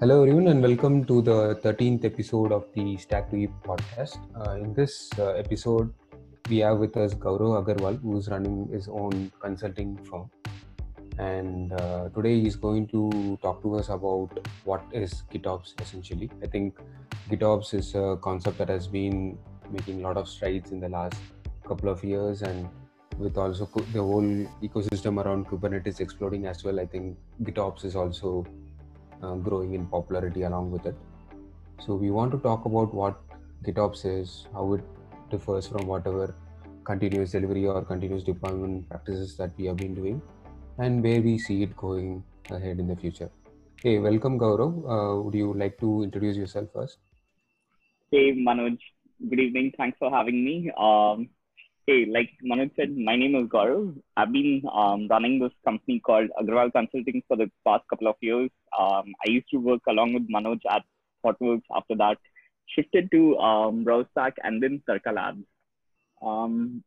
Hello, 0.00 0.22
everyone, 0.22 0.46
and 0.46 0.62
welcome 0.62 1.04
to 1.06 1.20
the 1.20 1.56
13th 1.56 2.04
episode 2.04 2.52
of 2.52 2.66
the 2.72 2.96
Stack 2.98 3.32
to 3.32 3.48
podcast. 3.64 4.20
Uh, 4.40 4.52
in 4.52 4.72
this 4.72 5.10
uh, 5.18 5.30
episode, 5.30 5.92
we 6.48 6.58
have 6.58 6.78
with 6.78 6.96
us 6.96 7.14
Gaurav 7.14 7.64
Agarwal, 7.66 8.00
who 8.00 8.16
is 8.16 8.28
running 8.28 8.68
his 8.68 8.86
own 8.86 9.32
consulting 9.40 9.96
firm. 10.04 10.30
And 11.18 11.72
uh, 11.72 12.10
today 12.10 12.40
he's 12.40 12.54
going 12.54 12.86
to 12.90 13.40
talk 13.42 13.60
to 13.62 13.74
us 13.74 13.88
about 13.88 14.38
what 14.62 14.84
is 14.92 15.24
GitOps 15.32 15.74
essentially. 15.82 16.30
I 16.44 16.46
think 16.46 16.78
GitOps 17.28 17.74
is 17.74 17.96
a 17.96 18.16
concept 18.22 18.58
that 18.58 18.68
has 18.68 18.86
been 18.86 19.36
making 19.68 19.98
a 19.98 20.02
lot 20.06 20.16
of 20.16 20.28
strides 20.28 20.70
in 20.70 20.78
the 20.78 20.90
last 20.90 21.20
couple 21.66 21.88
of 21.88 22.04
years, 22.04 22.42
and 22.42 22.68
with 23.18 23.36
also 23.36 23.68
the 23.92 24.00
whole 24.00 24.46
ecosystem 24.62 25.20
around 25.20 25.48
Kubernetes 25.48 25.98
exploding 25.98 26.46
as 26.46 26.62
well, 26.62 26.78
I 26.78 26.86
think 26.86 27.18
GitOps 27.42 27.84
is 27.84 27.96
also 27.96 28.46
uh, 29.22 29.34
growing 29.34 29.74
in 29.74 29.86
popularity 29.86 30.42
along 30.42 30.70
with 30.70 30.86
it. 30.86 30.96
So 31.84 31.94
we 31.94 32.10
want 32.10 32.32
to 32.32 32.38
talk 32.38 32.64
about 32.64 32.92
what 32.92 33.20
GitOps 33.64 34.04
is, 34.04 34.46
how 34.52 34.74
it 34.74 34.84
differs 35.30 35.66
from 35.66 35.86
whatever 35.86 36.34
continuous 36.84 37.32
delivery 37.32 37.66
or 37.66 37.84
continuous 37.84 38.22
deployment 38.24 38.88
practices 38.88 39.36
that 39.36 39.50
we 39.56 39.66
have 39.66 39.76
been 39.76 39.94
doing, 39.94 40.22
and 40.78 41.02
where 41.02 41.20
we 41.20 41.38
see 41.38 41.62
it 41.62 41.76
going 41.76 42.24
ahead 42.50 42.78
in 42.78 42.88
the 42.88 42.96
future. 42.96 43.30
Hey, 43.82 43.98
welcome 43.98 44.38
Gaurav. 44.38 44.72
Uh, 44.94 45.22
would 45.22 45.34
you 45.34 45.54
like 45.54 45.78
to 45.80 46.02
introduce 46.02 46.36
yourself 46.36 46.68
first? 46.72 46.98
Hey 48.10 48.32
Manoj, 48.32 48.78
good 49.28 49.38
evening. 49.38 49.72
Thanks 49.76 49.98
for 49.98 50.10
having 50.10 50.44
me. 50.44 50.70
Um, 50.76 51.28
Hey, 51.88 52.04
like 52.04 52.28
Manoj 52.44 52.70
said, 52.76 52.94
my 52.94 53.16
name 53.16 53.34
is 53.34 53.48
Gaurav. 53.48 53.96
I've 54.14 54.30
been 54.30 54.60
um, 54.70 55.08
running 55.08 55.38
this 55.38 55.52
company 55.64 56.00
called 56.00 56.28
Agarwal 56.38 56.70
Consulting 56.70 57.22
for 57.26 57.34
the 57.34 57.50
past 57.66 57.82
couple 57.88 58.08
of 58.08 58.16
years. 58.20 58.50
Um, 58.78 59.14
I 59.24 59.30
used 59.30 59.48
to 59.52 59.56
work 59.56 59.80
along 59.88 60.12
with 60.12 60.28
Manoj 60.30 60.60
at 60.70 60.82
Thoughtworks. 61.24 61.62
After 61.74 61.96
that, 61.96 62.18
shifted 62.66 63.10
to 63.12 63.38
um, 63.38 63.86
BrowserStack 63.86 64.32
and 64.42 64.62
then 64.62 64.82
Tarka 64.86 65.14
Labs. 65.14 65.46
Um, 66.20 66.84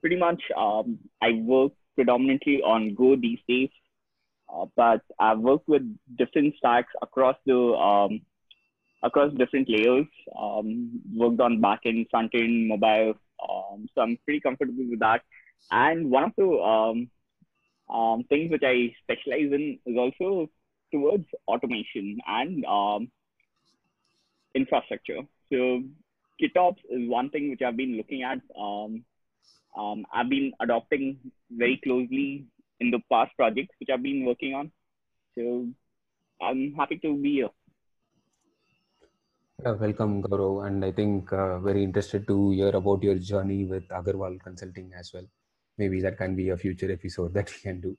pretty 0.00 0.16
much, 0.16 0.42
um, 0.56 0.98
I 1.20 1.32
work 1.32 1.72
predominantly 1.94 2.62
on 2.62 2.94
Go 2.94 3.16
these 3.16 3.40
days, 3.46 3.68
uh, 4.48 4.64
but 4.74 5.02
I've 5.20 5.40
worked 5.40 5.68
with 5.68 5.82
different 6.16 6.54
stacks 6.56 6.94
across 7.02 7.36
the 7.44 7.58
um, 7.58 8.22
across 9.02 9.30
different 9.34 9.68
layers. 9.68 10.06
Um, 10.40 11.02
worked 11.14 11.40
on 11.42 11.60
backend, 11.60 12.06
frontend, 12.10 12.68
mobile, 12.68 13.12
um, 13.48 13.88
so 13.94 14.02
I'm 14.02 14.18
pretty 14.24 14.40
comfortable 14.40 14.84
with 14.88 15.00
that. 15.00 15.22
And 15.70 16.10
one 16.10 16.24
of 16.24 16.32
the 16.36 16.46
um, 16.46 17.10
um, 17.88 18.24
things 18.28 18.50
which 18.50 18.62
I 18.64 18.94
specialize 19.02 19.52
in 19.52 19.78
is 19.86 19.96
also 19.96 20.50
towards 20.92 21.26
automation 21.48 22.18
and 22.26 22.64
um, 22.64 23.10
infrastructure. 24.54 25.20
So 25.50 25.82
GitOps 26.40 26.78
is 26.90 27.08
one 27.08 27.30
thing 27.30 27.50
which 27.50 27.62
I've 27.62 27.76
been 27.76 27.96
looking 27.96 28.22
at. 28.22 28.38
Um, 28.58 29.04
I've 30.12 30.28
been 30.28 30.52
adopting 30.60 31.18
very 31.50 31.80
closely 31.82 32.44
in 32.80 32.90
the 32.90 33.00
past 33.10 33.34
projects 33.36 33.74
which 33.78 33.88
I've 33.92 34.02
been 34.02 34.24
working 34.24 34.54
on. 34.54 34.70
So 35.34 35.68
I'm 36.42 36.74
happy 36.74 36.98
to 36.98 37.16
be 37.16 37.32
here. 37.34 37.48
Yeah, 39.64 39.72
welcome, 39.72 40.22
Gaurav. 40.22 40.66
And 40.66 40.84
I 40.84 40.90
think 40.92 41.32
uh, 41.32 41.58
very 41.60 41.84
interested 41.84 42.26
to 42.26 42.50
hear 42.50 42.70
about 42.70 43.02
your 43.02 43.14
journey 43.16 43.64
with 43.64 43.86
Agarwal 43.88 44.40
Consulting 44.42 44.92
as 44.98 45.12
well. 45.12 45.24
Maybe 45.78 46.00
that 46.00 46.18
can 46.18 46.34
be 46.34 46.50
a 46.50 46.56
future 46.56 46.90
episode 46.90 47.34
that 47.34 47.50
we 47.50 47.60
can 47.60 47.80
do. 47.80 47.96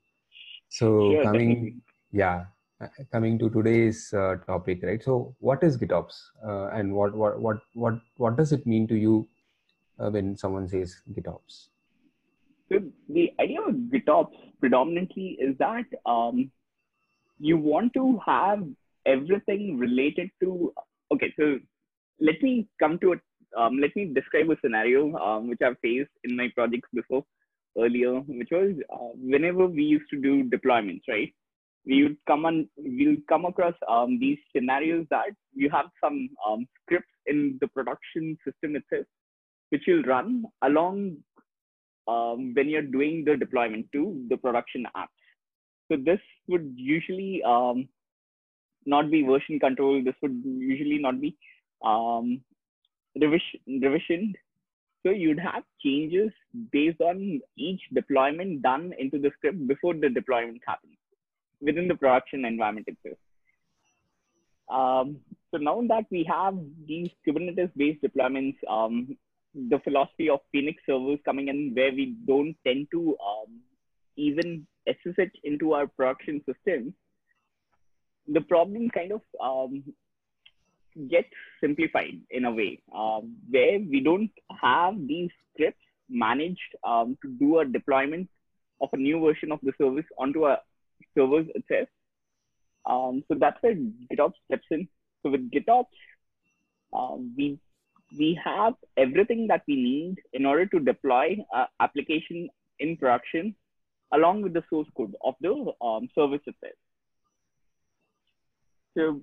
So 0.70 1.12
Sure, 1.12 1.24
coming, 1.24 1.54
definitely. 1.54 1.76
yeah, 2.12 2.46
uh, 2.82 2.88
coming 3.12 3.40
to 3.40 3.50
today's 3.50 4.14
uh, 4.14 4.38
topic, 4.48 4.82
right? 4.84 5.02
So 5.04 5.36
what 5.40 5.64
is 5.64 5.78
GitOps, 5.78 6.14
uh, 6.46 6.68
and 6.70 6.94
what 6.94 7.16
what 7.16 7.40
what 7.40 7.58
what 7.74 8.00
what 8.18 8.38
does 8.38 8.52
it 8.52 8.66
mean 8.68 8.88
to 8.88 8.96
you 8.96 9.28
uh, 10.00 10.10
when 10.10 10.36
someone 10.38 10.68
says 10.68 11.02
GitOps? 11.14 11.68
So 12.72 12.80
the 13.10 13.32
idea 13.40 13.62
of 13.62 13.76
GitOps 13.94 14.36
predominantly 14.60 15.38
is 15.40 15.58
that 15.60 15.86
um, 16.06 16.52
you 17.40 17.58
want 17.58 17.94
to 17.94 18.20
have 18.26 18.64
everything 19.06 19.78
related 19.78 20.30
to 20.42 20.74
okay, 21.14 21.34
so 21.40 21.60
let 22.20 22.42
me 22.42 22.68
come 22.80 23.00
to 23.00 23.14
it. 23.14 23.20
Um, 23.58 23.78
let 23.80 23.96
me 23.96 24.12
describe 24.14 24.50
a 24.50 24.58
scenario 24.64 25.16
um, 25.18 25.48
which 25.48 25.60
I've 25.66 25.78
faced 25.82 26.10
in 26.24 26.36
my 26.36 26.50
projects 26.56 26.90
before 26.94 27.24
earlier, 27.78 28.20
which 28.22 28.50
was 28.52 28.74
uh, 28.92 29.12
whenever 29.16 29.68
we 29.68 29.84
used 29.84 30.10
to 30.12 30.22
do 30.22 30.50
deployments, 30.50 31.02
right? 31.08 31.32
We 31.86 32.04
would 32.04 32.18
come 32.28 32.46
on, 32.46 32.70
we'll 32.78 33.18
come 33.28 33.46
across 33.46 33.76
um, 33.90 34.20
these 34.20 34.38
scenarios 34.56 35.06
that 35.10 35.26
you 35.54 35.70
have 35.70 35.86
some 36.04 36.30
um, 36.48 36.66
scripts 36.82 37.10
in 37.26 37.58
the 37.62 37.68
production 37.68 38.38
system 38.46 38.76
itself, 38.76 39.06
which 39.70 39.84
will 39.88 40.04
run 40.04 40.46
along 40.64 41.18
um, 42.08 42.54
when 42.54 42.70
you're 42.70 42.82
doing 42.82 43.24
the 43.26 43.36
deployment 43.36 43.86
to 43.92 44.26
the 44.30 44.38
production 44.38 44.86
apps. 44.96 45.08
So 45.92 45.98
this 45.98 46.20
would 46.48 46.74
usually 46.76 47.42
um, 47.44 47.90
not 48.86 49.12
be 49.12 49.24
version 49.24 49.60
control. 49.60 50.04
This 50.04 50.16
would 50.22 50.42
usually 50.46 51.00
not 51.00 51.20
be 51.20 51.36
um, 51.84 52.42
revision. 53.16 54.34
So 55.06 55.12
you'd 55.12 55.40
have 55.40 55.64
changes 55.84 56.32
based 56.72 57.02
on 57.02 57.42
each 57.58 57.82
deployment 57.94 58.62
done 58.62 58.94
into 58.98 59.20
the 59.20 59.32
script 59.38 59.68
before 59.68 59.94
the 59.94 60.10
deployment 60.10 60.62
happens 60.66 60.98
within 61.62 61.88
the 61.88 61.96
production 61.96 62.46
environment 62.46 62.88
itself. 62.88 63.18
Um, 64.72 65.18
so 65.52 65.58
now 65.58 65.82
that 65.90 66.06
we 66.10 66.24
have 66.30 66.58
these 66.88 67.10
Kubernetes-based 67.28 68.02
deployments, 68.02 68.56
um, 68.70 69.18
the 69.54 69.80
philosophy 69.84 70.30
of 70.30 70.40
Phoenix 70.52 70.82
servers 70.86 71.20
coming 71.26 71.50
in 71.50 71.74
where 71.76 71.92
we 71.92 72.16
don't 72.26 72.56
tend 72.66 72.88
to 72.92 73.16
um, 73.24 73.60
even 74.16 74.66
SSH 74.88 75.36
into 75.44 75.74
our 75.74 75.88
production 75.88 76.42
systems, 76.46 76.94
the 78.28 78.42
problem 78.42 78.90
kind 78.90 79.12
of 79.12 79.22
um, 79.42 79.84
gets 81.10 81.30
simplified 81.62 82.20
in 82.30 82.46
a 82.46 82.52
way 82.52 82.82
uh, 82.96 83.20
where 83.50 83.80
we 83.80 84.02
don't 84.04 84.32
have 84.62 84.96
these 85.08 85.30
scripts 85.54 85.80
managed 86.10 86.60
um, 86.84 87.18
to 87.22 87.30
do 87.40 87.60
a 87.60 87.66
deployment 87.66 88.30
of 88.82 88.90
a 88.94 88.98
new 88.98 89.20
version 89.20 89.52
of 89.52 89.60
the 89.64 89.74
service 89.80 90.06
onto 90.18 90.46
a 90.46 90.60
servers 91.16 91.48
itself. 91.56 91.88
Um, 92.86 93.24
so 93.28 93.38
that's 93.40 93.62
where 93.62 93.76
GitOps 93.76 94.34
steps 94.46 94.68
in. 94.72 94.88
So 95.22 95.32
with 95.32 95.50
GitOps, 95.52 95.86
uh, 96.94 97.16
we 97.38 97.60
we 98.18 98.40
have 98.44 98.74
everything 98.98 99.48
that 99.48 99.64
we 99.68 99.76
need 99.76 100.18
in 100.34 100.46
order 100.46 100.66
to 100.68 100.80
deploy 100.80 101.38
an 101.52 101.66
application 101.80 102.50
in 102.80 102.98
production 102.98 103.56
along 104.14 104.44
with 104.44 104.54
the 104.54 104.64
source 104.70 104.88
code 104.96 105.16
of 105.24 105.34
the 105.42 105.72
um, 105.82 106.08
service 106.14 106.42
itself. 106.46 106.74
So 108.98 109.22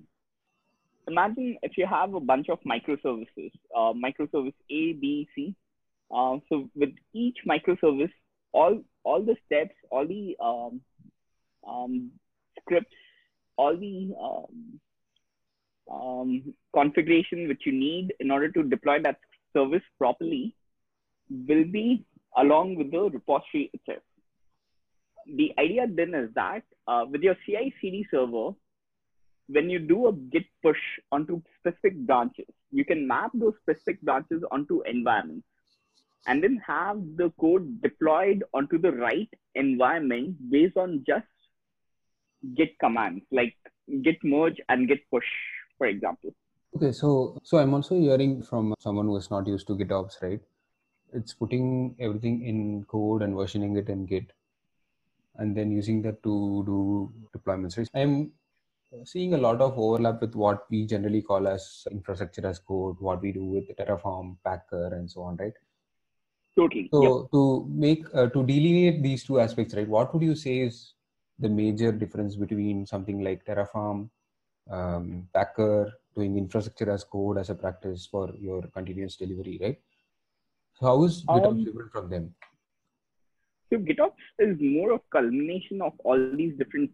imagine 1.07 1.57
if 1.63 1.77
you 1.77 1.85
have 1.87 2.13
a 2.13 2.19
bunch 2.19 2.47
of 2.49 2.59
microservices, 2.61 3.51
uh, 3.75 3.93
microservice 3.93 4.53
A, 4.69 4.93
B, 4.93 5.27
C. 5.35 5.55
Uh, 6.13 6.37
so 6.49 6.69
with 6.75 6.89
each 7.13 7.37
microservice, 7.47 8.11
all 8.53 8.81
all 9.03 9.23
the 9.23 9.35
steps, 9.45 9.75
all 9.89 10.05
the 10.05 10.35
um, 10.43 10.81
um, 11.67 12.11
scripts, 12.59 12.95
all 13.57 13.77
the 13.77 14.13
um, 14.21 14.79
um, 15.91 16.53
configuration 16.73 17.47
which 17.47 17.61
you 17.65 17.71
need 17.71 18.13
in 18.19 18.29
order 18.29 18.51
to 18.51 18.63
deploy 18.63 19.01
that 19.01 19.17
service 19.53 19.83
properly 19.97 20.55
will 21.47 21.63
be 21.63 22.05
along 22.37 22.75
with 22.75 22.91
the 22.91 23.09
repository 23.09 23.69
itself. 23.73 24.03
The 25.35 25.53
idea 25.57 25.87
then 25.89 26.13
is 26.13 26.29
that 26.35 26.63
uh, 26.87 27.05
with 27.09 27.21
your 27.21 27.35
CI/CD 27.45 28.07
server, 28.11 28.51
when 29.51 29.69
you 29.69 29.79
do 29.79 30.07
a 30.07 30.13
git 30.13 30.45
push 30.63 30.77
onto 31.11 31.41
specific 31.59 31.97
branches, 32.05 32.45
you 32.71 32.85
can 32.85 33.07
map 33.07 33.31
those 33.33 33.53
specific 33.61 34.01
branches 34.01 34.43
onto 34.51 34.81
environments 34.81 35.47
and 36.27 36.43
then 36.43 36.61
have 36.65 36.97
the 37.17 37.31
code 37.39 37.81
deployed 37.81 38.43
onto 38.53 38.77
the 38.77 38.91
right 38.91 39.29
environment 39.55 40.35
based 40.49 40.77
on 40.77 41.03
just 41.05 41.25
git 42.55 42.77
commands 42.79 43.23
like 43.31 43.55
git 44.03 44.17
merge 44.23 44.59
and 44.69 44.87
git 44.87 44.99
push, 45.09 45.25
for 45.77 45.87
example. 45.87 46.31
Okay, 46.75 46.91
so 46.91 47.37
so 47.43 47.57
I'm 47.57 47.73
also 47.73 47.95
hearing 47.95 48.41
from 48.41 48.73
someone 48.79 49.07
who 49.07 49.17
is 49.17 49.29
not 49.29 49.47
used 49.47 49.67
to 49.67 49.73
GitOps, 49.73 50.21
right? 50.21 50.39
It's 51.13 51.33
putting 51.33 51.95
everything 51.99 52.45
in 52.45 52.85
code 52.85 53.21
and 53.23 53.33
versioning 53.33 53.77
it 53.77 53.89
in 53.89 54.05
Git, 54.05 54.31
and 55.35 55.57
then 55.57 55.69
using 55.69 56.01
that 56.03 56.23
to 56.23 56.63
do 56.65 57.11
deployments. 57.35 57.77
Right? 57.77 57.89
I'm 57.93 58.31
seeing 59.05 59.33
a 59.33 59.37
lot 59.37 59.61
of 59.61 59.77
overlap 59.77 60.21
with 60.21 60.35
what 60.35 60.69
we 60.69 60.85
generally 60.85 61.21
call 61.21 61.47
as 61.47 61.87
infrastructure 61.91 62.45
as 62.45 62.59
code, 62.59 62.97
what 62.99 63.21
we 63.21 63.31
do 63.31 63.43
with 63.43 63.75
Terraform, 63.77 64.37
Packer, 64.43 64.93
and 64.93 65.09
so 65.09 65.21
on, 65.21 65.37
right? 65.37 65.53
Totally. 66.57 66.89
So 66.91 67.01
Yep. 67.01 67.31
to 67.31 67.65
make 67.69 68.05
uh, 68.13 68.27
to 68.27 68.43
delineate 68.45 69.01
these 69.01 69.23
two 69.23 69.39
aspects, 69.39 69.73
right? 69.73 69.87
What 69.87 70.13
would 70.13 70.23
you 70.23 70.35
say 70.35 70.59
is 70.59 70.93
the 71.39 71.49
major 71.49 71.91
difference 71.91 72.35
between 72.35 72.85
something 72.85 73.23
like 73.23 73.45
Terraform 73.45 74.09
um, 74.69 75.27
Packer 75.33 75.91
doing 76.15 76.37
infrastructure 76.37 76.91
as 76.91 77.03
code 77.05 77.37
as 77.37 77.49
a 77.49 77.55
practice 77.55 78.05
for 78.05 78.33
your 78.37 78.63
continuous 78.63 79.15
delivery, 79.15 79.57
right? 79.61 79.79
So 80.73 80.87
how 80.87 81.03
is 81.05 81.23
GitOps 81.25 81.45
um, 81.45 81.63
different 81.63 81.91
from 81.91 82.09
them? 82.09 82.35
So 83.71 83.77
GitOps 83.77 84.19
is 84.39 84.57
more 84.59 84.91
of 84.91 85.01
culmination 85.09 85.81
of 85.81 85.93
all 86.03 86.19
these 86.35 86.53
different 86.57 86.91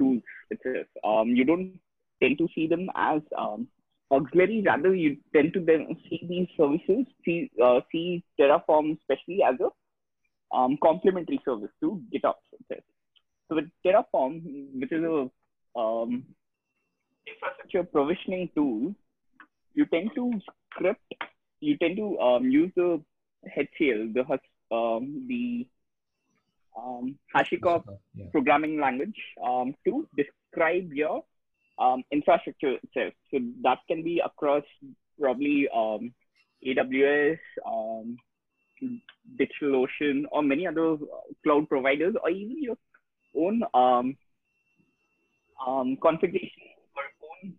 tools 0.00 0.22
itself. 0.50 0.86
Um, 1.04 1.28
you 1.28 1.44
don't 1.44 1.78
tend 2.22 2.38
to 2.38 2.48
see 2.54 2.66
them 2.66 2.88
as 2.96 3.20
um, 3.38 3.68
auxiliary, 4.10 4.62
rather 4.66 4.94
you 4.94 5.16
tend 5.34 5.52
to 5.54 5.60
then 5.60 5.96
see 6.08 6.20
these 6.28 6.48
services, 6.56 7.06
see, 7.24 7.50
uh, 7.62 7.80
see 7.92 8.24
Terraform 8.38 8.98
especially 8.98 9.40
as 9.42 9.56
a 9.60 10.56
um, 10.56 10.78
complementary 10.82 11.40
service 11.44 11.70
to 11.80 12.02
GitOps. 12.12 12.34
So 13.48 13.56
with 13.56 13.66
Terraform, 13.84 14.42
which 14.80 14.92
is 14.92 15.04
a 15.04 15.78
um, 15.78 16.24
infrastructure 17.26 17.84
provisioning 17.84 18.50
tool, 18.54 18.94
you 19.74 19.86
tend 19.86 20.10
to 20.14 20.32
script, 20.70 21.14
you 21.60 21.76
tend 21.78 21.96
to 21.96 22.18
um, 22.18 22.50
use 22.50 22.72
the 22.76 23.02
HCL, 23.46 24.14
the 24.14 24.24
um, 24.74 25.26
the 25.28 25.66
um, 26.76 27.18
HashiCorp 27.34 27.84
yeah. 28.14 28.26
programming 28.32 28.80
language 28.80 29.16
um, 29.44 29.74
to 29.84 30.08
describe 30.16 30.92
your 30.92 31.24
um, 31.78 32.02
infrastructure 32.10 32.76
itself. 32.82 33.14
So 33.32 33.40
that 33.62 33.78
can 33.88 34.02
be 34.02 34.20
across 34.24 34.64
probably 35.20 35.68
um, 35.74 36.12
AWS, 36.66 37.38
um, 37.66 38.16
DigitalOcean, 39.38 40.24
or 40.30 40.42
many 40.42 40.66
other 40.66 40.96
cloud 41.42 41.68
providers, 41.68 42.14
or 42.22 42.30
even 42.30 42.62
your 42.62 42.76
own 43.36 43.62
um, 43.74 44.16
um, 45.66 45.96
configuration 46.00 46.50
or 46.96 47.02
own 47.28 47.54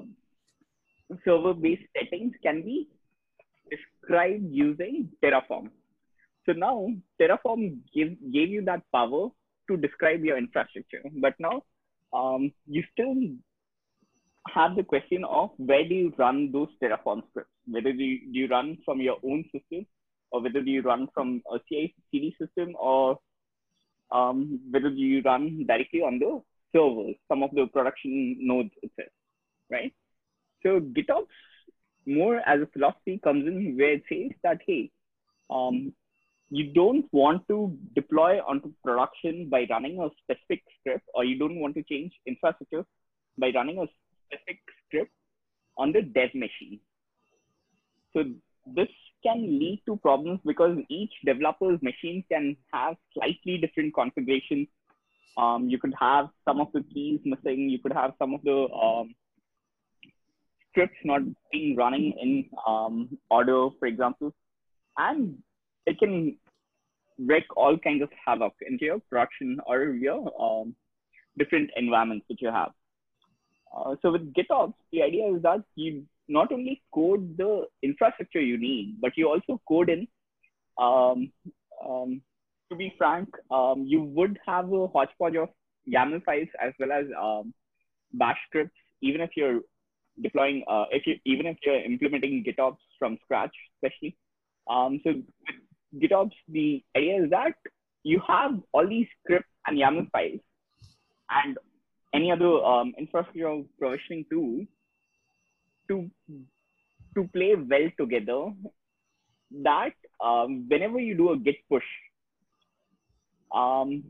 um, 0.00 1.18
server-based 1.24 1.82
settings 1.96 2.34
can 2.42 2.62
be 2.62 2.88
described 3.70 4.44
using 4.50 5.08
Terraform. 5.22 5.70
So 6.46 6.52
now 6.52 6.88
Terraform 7.20 7.78
give, 7.92 8.10
gave 8.32 8.50
you 8.50 8.64
that 8.64 8.82
power 8.92 9.28
to 9.68 9.76
describe 9.76 10.24
your 10.24 10.38
infrastructure, 10.38 11.02
but 11.20 11.34
now 11.38 11.62
um, 12.12 12.52
you 12.66 12.84
still 12.92 13.14
have 14.54 14.76
the 14.76 14.84
question 14.84 15.24
of 15.24 15.50
where 15.56 15.86
do 15.86 15.94
you 15.94 16.12
run 16.18 16.52
those 16.52 16.68
Terraform 16.80 17.22
scripts? 17.30 17.50
Whether 17.66 17.92
do 17.92 18.04
you, 18.04 18.32
do 18.32 18.38
you 18.38 18.48
run 18.48 18.78
from 18.84 19.00
your 19.00 19.16
own 19.24 19.44
system, 19.52 19.86
or 20.30 20.40
whether 20.40 20.62
do 20.62 20.70
you 20.70 20.82
run 20.82 21.08
from 21.12 21.42
a 21.52 21.58
CI/CD 21.68 22.36
system, 22.40 22.76
or 22.78 23.18
um, 24.12 24.60
whether 24.70 24.90
do 24.90 24.96
you 24.96 25.20
run 25.22 25.64
directly 25.66 26.00
on 26.00 26.20
the 26.20 26.40
servers, 26.72 27.16
some 27.28 27.42
of 27.42 27.50
the 27.52 27.66
production 27.66 28.36
nodes 28.40 28.70
itself, 28.82 29.08
right? 29.70 29.92
So 30.62 30.80
GitOps 30.80 31.26
more 32.06 32.36
as 32.46 32.60
a 32.60 32.66
philosophy 32.66 33.20
comes 33.22 33.46
in 33.46 33.76
where 33.76 33.94
it 33.94 34.04
says 34.08 34.30
that, 34.44 34.58
hey, 34.64 34.90
um, 35.50 35.92
you 36.50 36.72
don't 36.72 37.06
want 37.12 37.46
to 37.48 37.76
deploy 37.94 38.38
onto 38.40 38.72
production 38.84 39.48
by 39.50 39.66
running 39.68 39.98
a 40.00 40.08
specific 40.22 40.62
script, 40.80 41.04
or 41.14 41.24
you 41.24 41.38
don't 41.38 41.60
want 41.60 41.74
to 41.74 41.82
change 41.82 42.12
infrastructure 42.26 42.84
by 43.38 43.50
running 43.54 43.78
a 43.78 43.86
specific 44.28 44.60
script 44.86 45.10
on 45.76 45.92
the 45.92 46.02
dev 46.02 46.30
machine. 46.34 46.80
So 48.12 48.24
this 48.66 48.88
can 49.22 49.58
lead 49.58 49.82
to 49.86 49.96
problems 49.96 50.40
because 50.46 50.78
each 50.88 51.12
developer's 51.24 51.80
machine 51.82 52.24
can 52.30 52.56
have 52.72 52.94
slightly 53.14 53.58
different 53.58 53.94
configurations. 53.94 54.68
Um, 55.36 55.68
you 55.68 55.78
could 55.78 55.94
have 56.00 56.28
some 56.44 56.60
of 56.60 56.68
the 56.72 56.82
keys 56.94 57.20
missing. 57.24 57.68
You 57.68 57.78
could 57.78 57.92
have 57.92 58.12
some 58.18 58.34
of 58.34 58.42
the 58.42 58.68
um, 58.72 59.14
scripts 60.70 60.96
not 61.04 61.22
being 61.52 61.76
running 61.76 62.12
in 62.22 62.50
um, 62.66 63.18
order, 63.30 63.68
for 63.78 63.86
example, 63.86 64.32
and 64.96 65.38
it 65.86 65.98
can 65.98 66.36
wreak 67.18 67.44
all 67.56 67.78
kinds 67.78 68.02
of 68.02 68.10
havoc 68.24 68.54
into 68.66 68.84
your 68.84 68.98
production 69.08 69.58
or 69.66 69.84
your 69.84 70.30
um, 70.40 70.74
different 71.38 71.70
environments 71.76 72.26
that 72.28 72.40
you 72.40 72.48
have. 72.48 72.72
Uh, 73.76 73.94
so 74.02 74.12
with 74.12 74.32
GitOps, 74.34 74.74
the 74.92 75.02
idea 75.02 75.26
is 75.34 75.42
that 75.42 75.62
you 75.74 76.04
not 76.28 76.52
only 76.52 76.82
code 76.92 77.36
the 77.36 77.66
infrastructure 77.82 78.40
you 78.40 78.58
need, 78.58 78.96
but 79.00 79.12
you 79.16 79.28
also 79.28 79.60
code 79.68 79.88
in. 79.88 80.08
Um, 80.78 81.32
um, 81.86 82.20
to 82.70 82.76
be 82.76 82.92
frank, 82.98 83.28
um, 83.50 83.84
you 83.86 84.02
would 84.02 84.38
have 84.46 84.72
a 84.72 84.88
hodgepodge 84.88 85.36
of 85.36 85.48
YAML 85.88 86.24
files 86.24 86.48
as 86.60 86.72
well 86.80 86.90
as 86.92 87.06
um, 87.20 87.54
bash 88.12 88.38
scripts, 88.48 88.74
even 89.02 89.20
if 89.20 89.30
you're 89.36 89.60
deploying, 90.20 90.64
uh, 90.68 90.86
if 90.90 91.06
you 91.06 91.16
even 91.24 91.46
if 91.46 91.58
you're 91.64 91.80
implementing 91.80 92.44
GitOps 92.44 92.78
from 92.98 93.18
scratch, 93.24 93.54
especially. 93.76 94.16
Um, 94.68 95.00
so 95.04 95.10
with 95.10 95.65
GitOps, 96.00 96.32
the 96.48 96.82
idea 96.96 97.24
is 97.24 97.30
that 97.30 97.54
you 98.02 98.20
have 98.26 98.52
all 98.72 98.86
these 98.88 99.06
scripts 99.22 99.48
and 99.66 99.78
YAML 99.78 100.10
files 100.10 100.40
and 101.30 101.58
any 102.14 102.30
other 102.30 102.64
um, 102.64 102.94
infrastructure 102.98 103.62
provisioning 103.78 104.24
tool 104.30 104.64
to 105.88 106.10
to 107.14 107.28
play 107.32 107.54
well 107.54 107.88
together. 107.98 108.52
That 109.62 109.94
um, 110.20 110.66
whenever 110.68 110.98
you 110.98 111.16
do 111.16 111.32
a 111.32 111.38
Git 111.38 111.56
push, 111.68 111.84
um, 113.54 114.04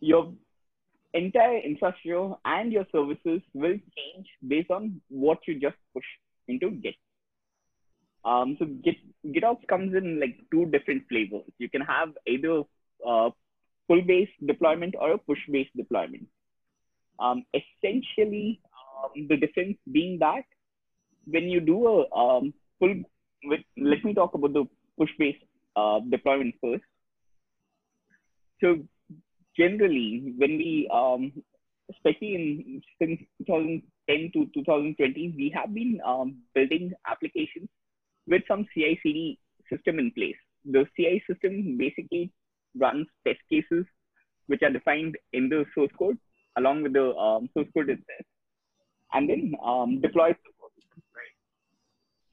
your 0.00 0.32
entire 1.14 1.58
infrastructure 1.58 2.34
and 2.44 2.72
your 2.72 2.86
services 2.92 3.40
will 3.54 3.78
change 3.96 4.26
based 4.46 4.70
on 4.70 5.00
what 5.08 5.38
you 5.46 5.58
just 5.60 5.76
push 5.94 6.04
into 6.48 6.70
Git. 6.70 6.94
Um, 8.24 8.56
so 8.58 8.66
Git 8.66 8.96
GitOps 9.26 9.66
comes 9.68 9.94
in 9.94 10.20
like 10.20 10.36
two 10.50 10.66
different 10.66 11.04
flavors. 11.08 11.44
You 11.58 11.68
can 11.68 11.80
have 11.80 12.10
either 12.26 12.62
uh, 13.06 13.30
pull-based 13.88 14.46
deployment 14.46 14.94
or 14.98 15.12
a 15.12 15.18
push-based 15.18 15.76
deployment. 15.76 16.26
Um, 17.18 17.44
essentially, 17.54 18.60
um, 18.72 19.26
the 19.28 19.36
difference 19.36 19.76
being 19.90 20.18
that 20.20 20.44
when 21.26 21.44
you 21.44 21.60
do 21.60 21.86
a 21.86 22.16
um, 22.16 22.54
pull, 22.80 22.94
with, 23.44 23.60
let 23.76 24.04
me 24.04 24.14
talk 24.14 24.34
about 24.34 24.52
the 24.52 24.64
push-based 24.98 25.42
uh, 25.76 26.00
deployment 26.10 26.54
first. 26.60 26.84
So 28.60 28.78
generally, 29.56 30.34
when 30.36 30.56
we, 30.56 30.88
um, 30.92 31.32
especially 31.90 32.34
in 32.34 32.82
since 33.00 33.20
2010 33.46 34.30
to 34.34 34.50
2020, 34.54 35.34
we 35.36 35.52
have 35.54 35.74
been 35.74 36.00
um, 36.04 36.36
building 36.54 36.92
applications 37.06 37.68
with 38.26 38.42
some 38.48 38.66
CI/CD 38.74 39.38
system 39.70 39.98
in 39.98 40.10
place. 40.12 40.36
The 40.64 40.86
CI 40.96 41.22
system 41.28 41.76
basically 41.76 42.32
runs 42.78 43.06
test 43.26 43.40
cases 43.50 43.84
which 44.46 44.62
are 44.62 44.70
defined 44.70 45.16
in 45.32 45.48
the 45.48 45.64
source 45.74 45.90
code 45.98 46.18
along 46.58 46.82
with 46.82 46.92
the 46.92 47.14
um, 47.14 47.48
source 47.54 47.68
code 47.74 47.88
itself, 47.88 48.26
and 49.12 49.28
then 49.28 49.54
um, 49.64 50.00
deploys. 50.00 50.34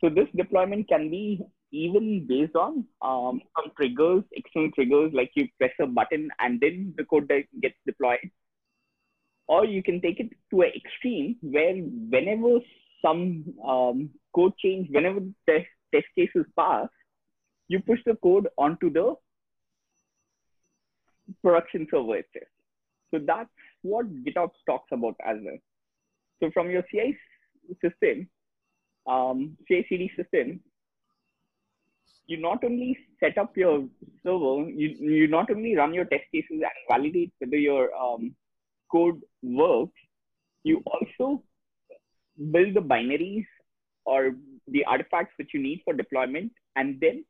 So 0.02 0.10
this 0.10 0.28
deployment 0.36 0.88
can 0.88 1.10
be 1.10 1.42
even 1.72 2.26
based 2.28 2.56
on 2.56 2.86
um, 3.02 3.42
some 3.56 3.72
triggers, 3.78 4.24
external 4.32 4.72
triggers, 4.72 5.12
like 5.14 5.32
you 5.36 5.48
press 5.58 5.72
a 5.82 5.88
button 5.88 6.30
and 6.40 6.60
then 6.60 6.94
the 6.98 7.04
code 7.04 7.30
gets 7.62 7.76
deployed. 7.86 8.32
Or 9.48 9.66
you 9.66 9.84
can 9.84 10.00
take 10.02 10.20
it 10.20 10.30
to 10.52 10.62
an 10.62 10.72
extreme 10.76 11.36
where 11.42 11.76
whenever 11.76 12.60
some 13.04 13.46
um, 13.68 14.10
code 14.34 14.54
change, 14.58 14.88
whenever 14.92 15.20
the 15.48 15.66
test 15.94 16.08
cases 16.18 16.46
pass, 16.58 16.88
you 17.68 17.80
push 17.80 18.00
the 18.06 18.16
code 18.16 18.48
onto 18.58 18.92
the 18.92 19.16
production 21.44 21.88
server 21.92 22.18
itself. 22.18 22.48
So 23.12 23.20
that's 23.26 23.50
what 23.82 24.08
GitOps 24.24 24.60
talks 24.66 24.90
about 24.92 25.16
as 25.26 25.38
well. 25.44 25.58
So 26.42 26.52
from 26.54 26.70
your 26.70 26.84
CI 26.92 27.18
system, 27.82 28.30
um, 29.08 29.58
CI/CD 29.68 30.12
system, 30.16 30.60
you 32.28 32.38
not 32.38 32.64
only 32.64 32.98
set 33.20 33.38
up 33.38 33.58
your 33.58 33.88
server, 34.24 34.70
you, 34.70 34.90
you 35.00 35.28
not 35.28 35.50
only 35.50 35.76
run 35.76 35.94
your 35.94 36.06
test 36.06 36.26
cases 36.32 36.52
and 36.52 36.88
validate 36.90 37.34
whether 37.40 37.58
your 37.58 37.94
um, 37.96 38.36
code 38.92 39.20
works, 39.42 40.00
you 40.64 40.84
also 40.86 41.44
build 42.52 42.76
the 42.76 42.82
binaries 42.82 43.46
or 44.06 44.32
the 44.72 44.84
artifacts 44.86 45.34
which 45.38 45.52
you 45.54 45.62
need 45.62 45.82
for 45.84 45.94
deployment 45.94 46.52
and 46.76 47.00
then 47.02 47.24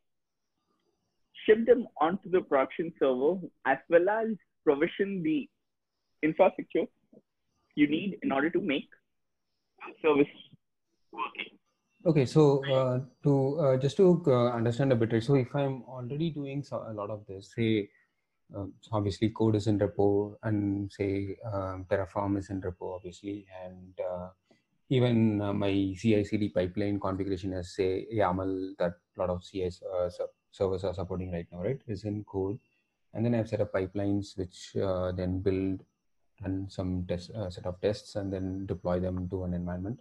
ship 1.46 1.66
them 1.66 1.88
onto 2.00 2.30
the 2.30 2.42
production 2.42 2.92
server 3.00 3.40
as 3.66 3.78
well 3.90 4.10
as 4.10 4.28
provision 4.64 5.24
the 5.24 5.48
infrastructure 6.22 6.86
you 7.76 7.88
need 7.88 8.18
in 8.24 8.32
order 8.32 8.50
to 8.50 8.60
make 8.60 8.90
service 10.02 10.28
working. 11.12 11.58
Okay, 12.06 12.26
so 12.26 12.64
uh, 12.74 13.00
to 13.24 13.60
uh, 13.60 13.78
just 13.78 13.98
to 13.98 14.24
uh, 14.28 14.52
understand 14.52 14.94
a 14.94 14.96
bit, 14.96 15.22
so 15.22 15.36
if 15.36 15.54
I'm 15.54 15.84
already 15.84 16.30
doing 16.30 16.64
so, 16.64 16.86
a 16.88 16.94
lot 16.94 17.10
of 17.10 17.26
this, 17.28 17.52
say 17.56 17.90
uh, 18.56 18.66
so 18.82 18.90
obviously 18.94 19.30
code 19.30 19.56
is 19.56 19.68
in 19.68 19.78
repo 19.78 20.36
and 20.44 20.92
say 20.92 21.38
um, 21.52 21.86
Terraform 21.90 22.38
is 22.38 22.50
in 22.50 22.62
repo, 22.62 22.96
obviously, 22.96 23.46
and 23.64 23.94
uh, 24.00 24.30
even 24.90 25.42
uh, 25.42 25.54
my 25.54 25.94
CI/CD 25.98 26.50
pipeline 26.50 27.00
configuration 27.00 27.54
as 27.54 27.76
say 27.76 28.08
YAML 28.14 28.78
that 28.80 28.94
a 29.16 29.20
lot 29.20 29.30
of 29.30 29.44
CI 29.44 29.68
uh, 29.68 30.10
servers 30.52 30.84
are 30.84 30.94
supporting 30.94 31.32
right 31.32 31.48
now, 31.52 31.62
right, 31.62 31.82
is 31.88 32.04
in 32.04 32.24
code, 32.24 32.60
and 33.14 33.26
then 33.26 33.36
I've 33.36 33.50
set 33.50 33.62
up 33.62 33.74
pipelines 33.74 34.38
which 34.38 34.76
uh, 34.82 35.12
then 35.12 35.40
build 35.40 35.84
and 36.44 36.72
some 36.72 37.06
test 37.08 37.32
uh, 37.32 37.50
set 37.50 37.66
of 37.66 37.80
tests 37.82 38.16
and 38.16 38.32
then 38.32 38.66
deploy 38.66 39.00
them 39.00 39.28
to 39.30 39.44
an 39.44 39.54
environment 39.54 40.00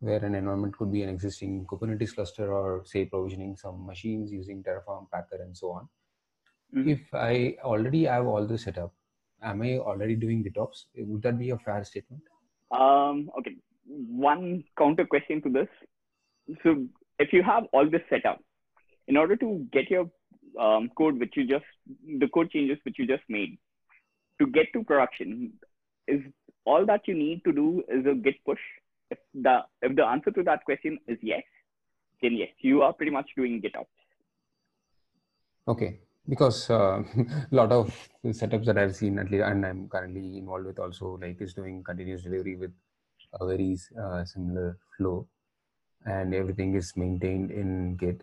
where 0.00 0.24
an 0.24 0.34
environment 0.34 0.76
could 0.76 0.92
be 0.92 1.02
an 1.02 1.08
existing 1.08 1.66
Kubernetes 1.66 2.14
cluster 2.14 2.52
or 2.52 2.84
say 2.84 3.04
provisioning 3.06 3.56
some 3.56 3.84
machines 3.84 4.30
using 4.30 4.62
Terraform, 4.62 5.10
Packer, 5.10 5.42
and 5.42 5.56
so 5.56 5.72
on. 5.72 5.88
Mm-hmm. 6.74 6.88
If 6.90 7.14
I 7.14 7.56
already 7.64 8.04
have 8.04 8.26
all 8.26 8.46
this 8.46 8.64
set 8.64 8.78
up, 8.78 8.92
am 9.42 9.62
I 9.62 9.78
already 9.78 10.14
doing 10.14 10.44
GitOps? 10.44 10.84
Would 10.96 11.22
that 11.22 11.38
be 11.38 11.50
a 11.50 11.58
fair 11.58 11.82
statement? 11.84 12.22
Um, 12.70 13.30
okay. 13.38 13.56
One 13.88 14.64
counter 14.76 15.06
question 15.06 15.42
to 15.42 15.50
this. 15.50 15.68
So 16.62 16.86
if 17.18 17.32
you 17.32 17.42
have 17.42 17.64
all 17.72 17.88
this 17.88 18.02
set 18.10 18.26
up, 18.26 18.40
in 19.06 19.16
order 19.16 19.36
to 19.36 19.66
get 19.72 19.90
your 19.90 20.10
um, 20.60 20.90
code 20.96 21.18
which 21.18 21.34
you 21.36 21.46
just 21.46 21.64
the 22.20 22.28
code 22.28 22.50
changes 22.50 22.78
which 22.84 22.96
you 22.98 23.06
just 23.06 23.22
made 23.28 23.58
to 24.40 24.46
get 24.46 24.66
to 24.72 24.84
production 24.84 25.52
is 26.06 26.20
all 26.64 26.84
that 26.86 27.02
you 27.06 27.14
need 27.14 27.42
to 27.44 27.52
do 27.52 27.82
is 27.88 28.04
a 28.06 28.14
git 28.14 28.36
push. 28.44 28.60
If 29.10 29.18
the 29.34 29.60
if 29.82 29.96
the 29.96 30.04
answer 30.04 30.30
to 30.30 30.42
that 30.42 30.64
question 30.64 30.98
is 31.06 31.18
yes 31.22 31.42
then 32.22 32.34
yes 32.36 32.50
you 32.60 32.82
are 32.82 32.92
pretty 32.92 33.12
much 33.12 33.30
doing 33.36 33.62
gitops 33.62 33.96
okay. 35.66 36.00
Because 36.28 36.68
a 36.68 36.76
uh, 36.76 37.02
lot 37.50 37.72
of 37.72 37.86
setups 38.22 38.66
that 38.66 38.76
i've 38.76 38.94
seen 38.94 39.18
at 39.18 39.30
least 39.30 39.44
and 39.44 39.64
i'm 39.64 39.88
currently 39.88 40.36
involved 40.36 40.66
with 40.66 40.78
also 40.78 41.18
like 41.22 41.40
is 41.40 41.54
doing 41.54 41.82
continuous 41.82 42.22
delivery 42.22 42.54
with 42.54 42.70
a 43.40 43.46
very 43.46 43.76
uh, 44.02 44.24
similar 44.24 44.78
flow 44.96 45.26
and 46.06 46.34
everything 46.34 46.74
is 46.74 46.96
maintained 46.96 47.50
in 47.50 47.96
git 47.96 48.22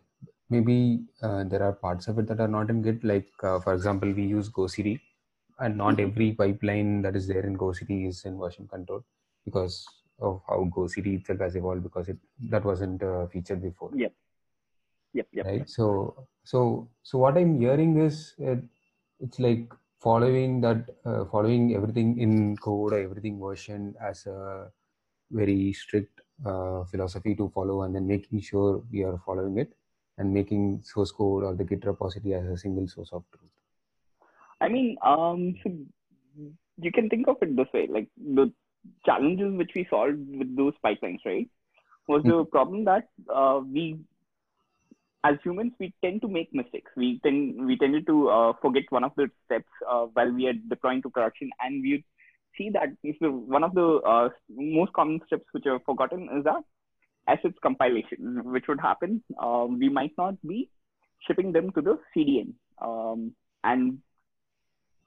maybe 0.50 1.02
uh, 1.22 1.44
there 1.44 1.64
are 1.64 1.74
parts 1.74 2.08
of 2.08 2.20
it 2.20 2.28
that 2.28 2.40
are 2.40 2.48
not 2.48 2.70
in 2.70 2.82
git 2.82 3.04
like 3.04 3.28
uh, 3.44 3.60
for 3.60 3.74
example 3.74 4.12
we 4.12 4.24
use 4.24 4.50
gocd 4.50 5.00
and 5.60 5.78
not 5.78 5.96
mm-hmm. 5.96 6.10
every 6.10 6.32
pipeline 6.34 7.02
that 7.02 7.16
is 7.16 7.28
there 7.28 7.46
in 7.46 7.58
GoCD 7.58 8.08
is 8.10 8.26
in 8.26 8.38
version 8.38 8.68
control 8.68 9.04
because 9.46 9.86
of 10.20 10.42
how 10.48 10.70
GoCD 10.76 11.20
itself 11.20 11.40
has 11.40 11.56
evolved 11.56 11.84
because 11.84 12.10
it 12.10 12.18
that 12.50 12.64
wasn't 12.66 13.04
uh, 13.04 13.28
featured 13.28 13.62
before. 13.62 13.92
Yep. 13.94 14.14
Yep. 15.14 15.28
Yep. 15.32 15.46
Right. 15.46 15.70
So 15.70 16.28
so 16.44 16.90
so 17.04 17.18
what 17.18 17.38
I'm 17.38 17.60
hearing 17.60 17.98
is 18.00 18.34
it, 18.38 18.60
it's 19.20 19.40
like 19.40 19.72
following 20.02 20.62
that 20.62 20.90
uh, 21.06 21.26
following 21.26 21.76
everything 21.76 22.20
in 22.20 22.58
code 22.58 22.94
or 22.94 23.00
everything 23.00 23.40
version 23.40 23.96
as 24.02 24.26
a 24.26 24.72
very 25.32 25.74
strict 25.74 26.22
uh, 26.46 26.84
philosophy 26.86 27.36
to 27.36 27.50
follow 27.54 27.84
and 27.84 27.96
then 27.96 28.08
making 28.08 28.42
sure 28.42 28.84
we 28.92 29.04
are 29.04 29.20
following 29.26 29.58
it 29.58 29.74
and 30.18 30.34
making 30.34 30.82
source 30.84 31.12
code 31.12 31.44
or 31.44 31.54
the 31.56 31.64
git 31.64 31.86
repository 31.86 32.34
as 32.34 32.46
a 32.46 32.58
single 32.58 32.88
source 32.88 33.10
of 33.12 33.24
truth 33.32 33.52
I 34.62 34.70
mean, 34.70 34.98
um, 35.06 35.56
so 35.64 35.72
you 36.78 36.92
can 36.92 37.10
think 37.10 37.28
of 37.28 37.38
it 37.42 37.56
this 37.56 37.68
way: 37.74 37.88
like 37.90 38.08
the 38.18 38.52
challenges 39.06 39.54
which 39.54 39.72
we 39.76 39.88
solved 39.90 40.18
with 40.30 40.56
those 40.56 40.74
pipelines, 40.84 41.20
right, 41.26 41.50
was 42.08 42.22
mm-hmm. 42.22 42.38
the 42.38 42.46
problem 42.46 42.86
that 42.86 43.08
uh, 43.34 43.62
we, 43.66 43.98
as 45.24 45.36
humans, 45.44 45.74
we 45.80 45.94
tend 46.04 46.22
to 46.22 46.28
make 46.28 46.54
mistakes. 46.54 46.92
We 46.96 47.20
tend 47.24 47.66
we 47.66 47.78
tended 47.78 48.08
to 48.08 48.30
uh, 48.30 48.54
forget 48.62 48.84
one 48.90 49.04
of 49.04 49.12
the 49.18 49.30
steps 49.46 49.70
uh, 49.90 50.06
while 50.14 50.32
we 50.32 50.48
are 50.48 50.54
deploying 50.54 51.02
to 51.04 51.10
production, 51.10 51.50
and 51.60 51.82
we 51.82 52.04
see 52.58 52.70
that 52.72 52.90
the, 53.04 53.32
one 53.32 53.64
of 53.64 53.74
the 53.74 54.00
uh, 54.06 54.30
most 54.50 54.94
common 54.94 55.20
steps 55.28 55.46
which 55.52 55.66
are 55.66 55.80
forgotten 55.86 56.30
is 56.38 56.44
that 56.44 56.64
assets 57.28 57.58
compilation, 57.62 58.42
which 58.46 58.66
would 58.68 58.80
happen. 58.80 59.24
Um, 59.42 59.80
we 59.80 59.90
might 59.90 60.12
not 60.18 60.36
be 60.46 60.70
shipping 61.28 61.52
them 61.52 61.72
to 61.72 61.82
the 61.82 62.00
CDN. 62.16 62.54
Um, 62.82 63.34
and 63.64 64.00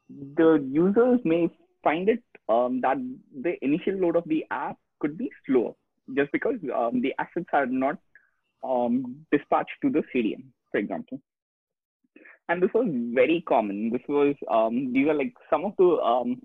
the 0.08 0.66
users 0.70 1.20
may 1.24 1.48
find 1.84 2.08
it 2.08 2.22
um, 2.48 2.80
that 2.80 2.96
the 3.42 3.54
initial 3.62 3.94
load 3.94 4.16
of 4.16 4.24
the 4.26 4.44
app 4.50 4.76
could 5.00 5.16
be 5.16 5.30
slower 5.46 5.72
just 6.16 6.32
because 6.32 6.56
um, 6.74 7.00
the 7.02 7.14
assets 7.18 7.48
are 7.52 7.66
not 7.66 7.98
um, 8.64 9.24
dispatched 9.30 9.70
to 9.82 9.90
the 9.90 10.02
CDN, 10.14 10.44
for 10.70 10.78
example. 10.78 11.20
And 12.48 12.62
this 12.62 12.70
was 12.72 12.86
very 13.14 13.44
common. 13.46 13.90
This 13.90 14.00
was 14.08 14.34
um, 14.50 14.92
these 14.92 15.06
are 15.06 15.14
like 15.14 15.34
some 15.50 15.66
of 15.66 15.74
the 15.78 15.84
um, 15.84 16.40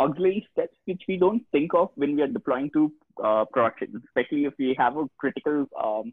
auxiliary 0.00 0.46
steps 0.52 0.76
which 0.86 1.02
we 1.08 1.16
don't 1.16 1.42
think 1.52 1.74
of 1.74 1.90
when 1.94 2.16
we 2.16 2.22
are 2.22 2.34
deploying 2.38 2.70
to 2.72 2.92
uh, 3.22 3.44
production, 3.52 4.02
especially 4.08 4.44
if 4.44 4.54
we 4.58 4.74
have 4.78 4.96
a 4.96 5.04
critical 5.18 5.66
um, 5.82 6.12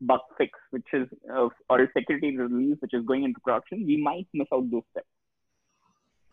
bug 0.00 0.20
fix, 0.38 0.52
which 0.70 0.86
is 0.92 1.08
uh, 1.34 1.48
or 1.68 1.82
a 1.82 1.88
security 1.96 2.36
release 2.36 2.76
which 2.80 2.94
is 2.94 3.04
going 3.06 3.24
into 3.24 3.40
production. 3.40 3.84
We 3.86 3.96
might 3.96 4.28
miss 4.32 4.48
out 4.52 4.70
those 4.70 4.88
steps 4.92 5.06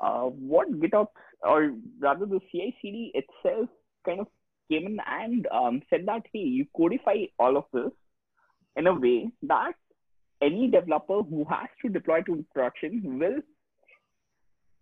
uh, 0.01 0.23
what 0.23 0.71
GitOps, 0.79 1.07
or 1.43 1.73
rather 1.99 2.25
the 2.25 2.39
CI/CD 2.51 3.13
itself, 3.13 3.69
kind 4.05 4.21
of 4.21 4.27
came 4.69 4.87
in 4.87 4.97
and 5.07 5.47
um, 5.53 5.81
said 5.89 6.05
that 6.07 6.23
hey, 6.33 6.39
you 6.39 6.65
codify 6.75 7.25
all 7.37 7.57
of 7.57 7.65
this 7.71 7.91
in 8.75 8.87
a 8.87 8.93
way 8.93 9.29
that 9.43 9.73
any 10.41 10.69
developer 10.71 11.21
who 11.21 11.45
has 11.49 11.67
to 11.81 11.89
deploy 11.89 12.21
to 12.23 12.43
production 12.53 13.19
will 13.19 13.37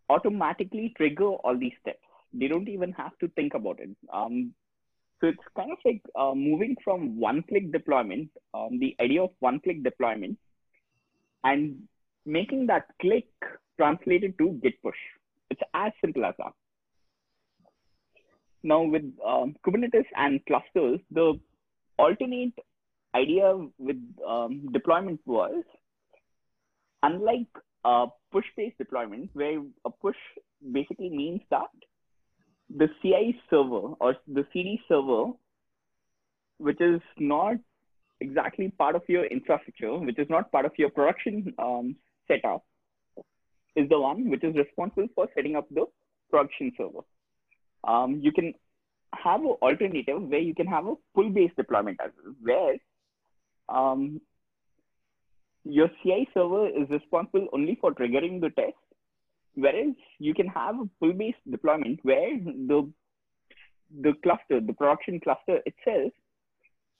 automatically 0.09 0.93
trigger 0.95 1.25
all 1.25 1.57
these 1.57 1.73
steps. 1.81 1.99
They 2.33 2.47
don't 2.47 2.69
even 2.69 2.91
have 2.93 3.17
to 3.19 3.27
think 3.29 3.53
about 3.53 3.79
it. 3.79 3.89
Um, 4.13 4.53
so 5.19 5.27
it's 5.27 5.39
kind 5.55 5.71
of 5.71 5.77
like 5.83 6.01
uh, 6.15 6.33
moving 6.33 6.75
from 6.83 7.19
one-click 7.19 7.71
deployment, 7.71 8.29
um, 8.53 8.79
the 8.79 8.95
idea 9.01 9.23
of 9.23 9.31
one-click 9.39 9.83
deployment, 9.83 10.37
and 11.43 11.83
making 12.25 12.67
that 12.67 12.85
click 13.01 13.27
translated 13.77 14.37
to 14.37 14.59
git 14.63 14.81
push. 14.81 14.95
It's 15.49 15.61
as 15.73 15.91
simple 16.01 16.25
as 16.25 16.35
that. 16.37 16.53
Now 18.63 18.83
with 18.83 19.03
um, 19.25 19.55
Kubernetes 19.65 20.05
and 20.15 20.45
clusters, 20.45 20.99
the 21.11 21.39
alternate 21.97 22.53
idea 23.15 23.57
with 23.77 23.97
um, 24.27 24.67
deployment 24.71 25.19
was 25.25 25.63
unlike 27.03 27.47
a 27.85 28.07
push-based 28.31 28.77
deployment, 28.77 29.29
where 29.33 29.61
a 29.85 29.89
push 29.89 30.17
basically 30.71 31.09
means 31.09 31.41
that 31.49 31.69
the 32.75 32.87
CI 33.01 33.39
server 33.49 33.93
or 33.99 34.15
the 34.27 34.45
CD 34.53 34.79
server, 34.87 35.31
which 36.57 36.79
is 36.81 37.01
not 37.17 37.55
exactly 38.21 38.69
part 38.77 38.95
of 38.95 39.01
your 39.07 39.25
infrastructure, 39.25 39.97
which 39.97 40.19
is 40.19 40.27
not 40.29 40.51
part 40.51 40.65
of 40.65 40.71
your 40.77 40.89
production 40.89 41.53
um, 41.57 41.95
setup, 42.27 42.63
is 43.75 43.87
the 43.89 43.99
one 43.99 44.29
which 44.29 44.43
is 44.43 44.55
responsible 44.55 45.07
for 45.15 45.27
setting 45.35 45.55
up 45.55 45.67
the 45.71 45.85
production 46.29 46.71
server. 46.77 46.99
Um, 47.83 48.19
you 48.21 48.31
can 48.31 48.53
have 49.13 49.41
an 49.41 49.55
alternative 49.61 50.21
where 50.21 50.39
you 50.39 50.53
can 50.53 50.67
have 50.67 50.85
a 50.85 50.95
pull-based 51.15 51.55
deployment 51.55 51.99
as 52.03 52.11
well, 52.23 52.35
where 52.41 52.75
um, 53.69 54.21
your 55.63 55.89
CI 56.03 56.27
server 56.33 56.67
is 56.67 56.89
responsible 56.89 57.47
only 57.53 57.77
for 57.79 57.93
triggering 57.93 58.41
the 58.41 58.49
test, 58.49 58.75
whereas 59.61 59.93
you 60.19 60.33
can 60.33 60.47
have 60.47 60.75
a 60.79 60.89
pull-based 60.99 61.37
deployment 61.49 61.99
where 62.03 62.37
the 62.39 62.91
the 64.01 64.13
cluster, 64.21 64.59
the 64.61 64.73
production 64.73 65.19
cluster 65.19 65.59
itself, 65.65 66.11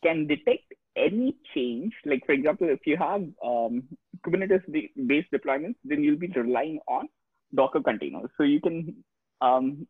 can 0.03 0.25
detect 0.27 0.73
any 0.95 1.35
change. 1.53 1.93
Like 2.05 2.25
for 2.25 2.31
example, 2.31 2.67
if 2.69 2.79
you 2.85 2.97
have 2.97 3.21
um, 3.45 3.83
Kubernetes-based 4.25 5.31
deployments, 5.31 5.75
then 5.83 6.03
you'll 6.03 6.17
be 6.17 6.31
relying 6.35 6.79
on 6.87 7.07
Docker 7.53 7.81
containers. 7.81 8.29
So 8.37 8.43
you 8.43 8.59
can 8.59 9.03
um, 9.41 9.87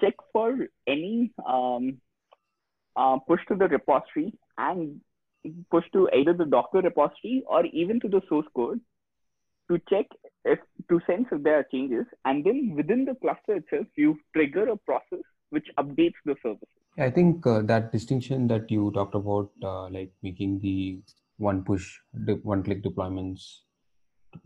check 0.00 0.14
for 0.32 0.56
any 0.86 1.32
um, 1.46 1.98
uh, 2.96 3.18
push 3.26 3.40
to 3.48 3.56
the 3.56 3.68
repository 3.68 4.32
and 4.58 5.00
push 5.70 5.84
to 5.92 6.08
either 6.14 6.32
the 6.32 6.44
Docker 6.44 6.80
repository 6.80 7.42
or 7.46 7.64
even 7.66 8.00
to 8.00 8.08
the 8.08 8.20
source 8.28 8.46
code 8.54 8.80
to 9.70 9.80
check 9.90 10.06
if 10.46 10.58
to 10.90 11.00
sense 11.06 11.26
if 11.32 11.42
there 11.42 11.58
are 11.58 11.66
changes. 11.72 12.06
And 12.24 12.44
then 12.44 12.74
within 12.74 13.04
the 13.04 13.14
cluster 13.14 13.56
itself, 13.56 13.86
you 13.96 14.18
trigger 14.34 14.68
a 14.68 14.76
process 14.76 15.24
which 15.50 15.66
updates 15.78 16.20
the 16.24 16.36
service. 16.42 16.68
I 16.98 17.10
think 17.10 17.46
uh, 17.46 17.62
that 17.62 17.92
distinction 17.92 18.46
that 18.48 18.70
you 18.70 18.90
talked 18.92 19.14
about, 19.14 19.50
uh, 19.62 19.88
like 19.88 20.12
making 20.22 20.60
the 20.60 21.00
one 21.36 21.62
push, 21.62 21.98
one 22.42 22.62
click 22.62 22.82
deployments, 22.82 23.60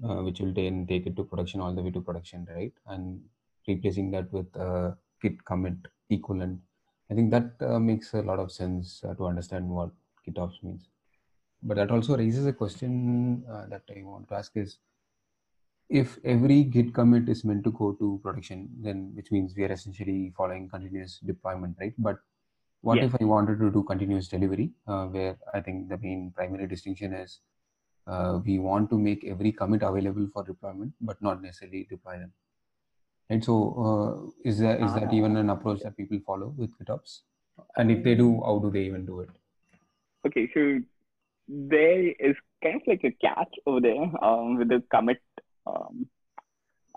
uh, 0.04 0.22
which 0.26 0.40
will 0.40 0.52
then 0.52 0.86
take 0.86 1.06
it 1.06 1.16
to 1.16 1.24
production 1.24 1.60
all 1.60 1.74
the 1.74 1.82
way 1.82 1.90
to 1.90 2.00
production, 2.00 2.46
right? 2.50 2.72
And 2.86 3.20
replacing 3.68 4.10
that 4.12 4.32
with 4.32 4.54
a 4.56 4.96
git 5.22 5.44
commit 5.44 5.74
equivalent. 6.10 6.58
I 7.10 7.14
think 7.14 7.30
that 7.30 7.52
uh, 7.60 7.78
makes 7.78 8.14
a 8.14 8.22
lot 8.22 8.38
of 8.38 8.50
sense 8.50 9.02
uh, 9.08 9.14
to 9.14 9.26
understand 9.26 9.68
what 9.68 9.90
GitOps 10.28 10.62
means. 10.62 10.88
But 11.62 11.76
that 11.76 11.90
also 11.90 12.16
raises 12.16 12.46
a 12.46 12.52
question 12.52 13.44
uh, 13.50 13.66
that 13.66 13.82
I 13.94 14.02
want 14.02 14.28
to 14.28 14.34
ask 14.34 14.52
is, 14.56 14.78
if 15.90 16.18
every 16.24 16.62
Git 16.64 16.94
commit 16.94 17.28
is 17.28 17.44
meant 17.44 17.64
to 17.64 17.72
go 17.72 17.92
to 17.94 18.20
production, 18.22 18.68
then 18.80 19.12
which 19.14 19.30
means 19.32 19.54
we 19.56 19.64
are 19.64 19.72
essentially 19.72 20.32
following 20.36 20.68
continuous 20.68 21.18
deployment, 21.18 21.76
right? 21.80 21.94
But 21.98 22.18
what 22.82 22.98
Yes. 22.98 23.06
if 23.06 23.20
I 23.20 23.24
wanted 23.24 23.58
to 23.58 23.70
do 23.70 23.82
continuous 23.82 24.28
delivery, 24.28 24.70
uh, 24.86 25.06
where 25.06 25.36
I 25.52 25.60
think 25.60 25.88
the 25.88 25.98
main 25.98 26.32
primary 26.36 26.66
distinction 26.66 27.12
is 27.12 27.40
uh, 28.06 28.40
we 28.44 28.58
want 28.58 28.88
to 28.90 28.98
make 28.98 29.24
every 29.24 29.52
commit 29.52 29.82
available 29.82 30.28
for 30.32 30.44
deployment, 30.44 30.92
but 31.00 31.20
not 31.20 31.42
necessarily 31.42 31.86
deploy 31.90 32.18
them. 32.18 32.32
Right. 33.28 33.44
So, 33.44 33.56
uh, 33.86 34.48
is 34.48 34.58
that 34.60 34.80
is 34.80 34.94
that 34.94 35.08
Ah. 35.08 35.18
even 35.18 35.36
an 35.36 35.50
approach 35.50 35.80
that 35.82 35.96
people 35.96 36.20
follow 36.30 36.48
with 36.62 36.78
GitOps? 36.78 37.20
And 37.76 37.90
if 37.90 38.02
they 38.04 38.14
do, 38.14 38.40
how 38.46 38.58
do 38.58 38.70
they 38.70 38.84
even 38.86 39.04
do 39.06 39.20
it? 39.20 39.30
Okay, 40.26 40.50
so 40.54 40.80
there 41.48 42.08
is 42.30 42.36
kind 42.62 42.76
of 42.76 42.82
like 42.86 43.04
a 43.04 43.12
catch 43.26 43.54
over 43.66 43.80
there 43.80 44.24
um, 44.24 44.56
with 44.56 44.68
the 44.68 44.82
commit 44.90 45.20
um, 45.66 46.06